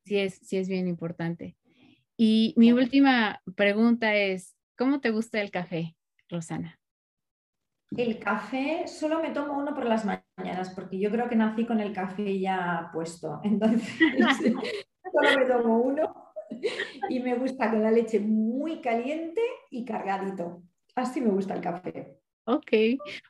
[0.05, 1.57] sí es, sí es bien importante.
[2.17, 5.95] Y mi última pregunta es, ¿cómo te gusta el café,
[6.29, 6.81] Rosana?
[7.97, 11.79] El café solo me tomo uno por las mañanas, porque yo creo que nací con
[11.79, 13.41] el café ya puesto.
[13.45, 13.89] Entonces,
[15.13, 16.30] solo me tomo uno
[17.09, 19.41] y me gusta con la leche muy caliente
[19.71, 20.63] y cargadito.
[20.95, 22.21] Así me gusta el café.
[22.45, 22.73] Ok.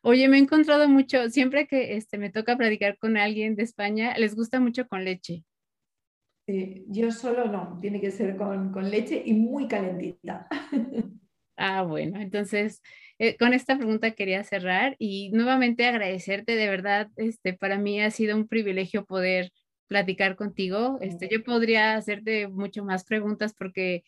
[0.03, 4.14] Oye, me he encontrado mucho, siempre que este, me toca platicar con alguien de España,
[4.16, 5.45] les gusta mucho con leche.
[6.47, 10.49] Sí, yo solo no, tiene que ser con, leche y muy calentita.
[11.62, 12.81] Ah, bueno, entonces
[13.18, 18.11] eh, con esta pregunta quería cerrar y nuevamente agradecerte, de verdad, este, para mí ha
[18.11, 19.53] sido un privilegio poder
[19.91, 20.99] platicar contigo.
[21.01, 24.05] Este, yo podría hacerte mucho más preguntas porque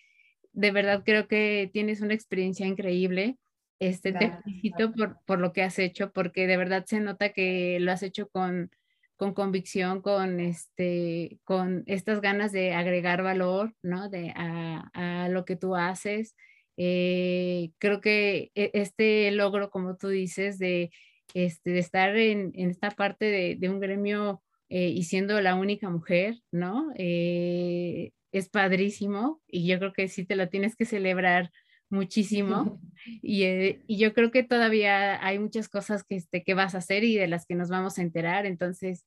[0.53, 3.37] de verdad creo que tienes una experiencia increíble.
[3.81, 7.79] Este, te felicito por, por, lo que has hecho, porque de verdad se nota que
[7.81, 8.71] lo has hecho con,
[9.17, 14.09] con convicción, con, este, con estas ganas de agregar valor ¿no?
[14.09, 16.37] de, a, a lo que tú haces.
[16.77, 20.93] Eh, creo que e, este logro, como tú dices, de,
[21.35, 24.45] este, de estar en, en esta parte de, de un gremio
[24.75, 26.93] eh, y siendo la única mujer, ¿no?
[26.97, 31.51] Eh, es padrísimo y yo creo que sí te lo tienes que celebrar
[31.91, 32.81] muchísimo
[33.23, 36.79] y, eh, y, yo creo que todavía hay muchas cosas que, este, que vas a
[36.79, 39.05] hacer y de las que nos vamos a enterar, entonces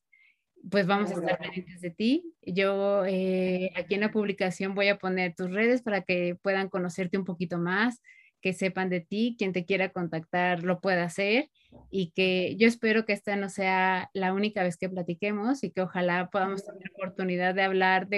[0.70, 2.32] pues vamos a estar pendientes de ti.
[2.44, 7.18] Yo eh, aquí en la publicación voy a poner tus redes para que puedan conocerte
[7.18, 8.04] un poquito más,
[8.46, 11.50] que sepan de ti, quien te quiera contactar lo pueda hacer
[11.90, 15.82] y que yo espero que esta no sea la única vez que platiquemos y que
[15.82, 18.18] ojalá podamos tener oportunidad de hablar de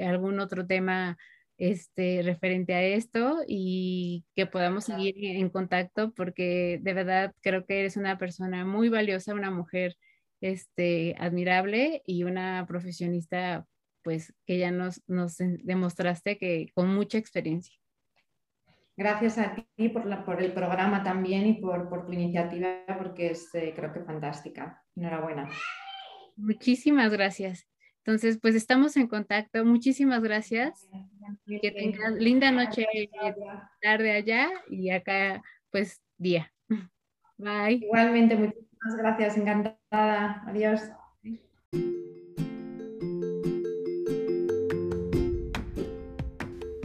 [0.00, 1.16] eh, algún otro tema
[1.58, 7.78] este, referente a esto y que podamos seguir en contacto porque de verdad creo que
[7.78, 9.96] eres una persona muy valiosa, una mujer
[10.40, 13.64] este, admirable y una profesionista
[14.02, 17.78] pues que ya nos, nos demostraste que con mucha experiencia.
[18.98, 23.30] Gracias a ti por, la, por el programa también y por, por tu iniciativa porque
[23.30, 24.82] es eh, creo que fantástica.
[24.96, 25.48] Enhorabuena.
[26.34, 27.68] Muchísimas gracias.
[27.98, 29.64] Entonces, pues estamos en contacto.
[29.64, 30.88] Muchísimas gracias.
[31.46, 32.86] Que tengas linda noche,
[33.80, 36.52] tarde allá y acá, pues, día.
[37.36, 37.74] Bye.
[37.74, 39.36] Igualmente, muchísimas gracias.
[39.36, 40.42] Encantada.
[40.48, 40.80] Adiós.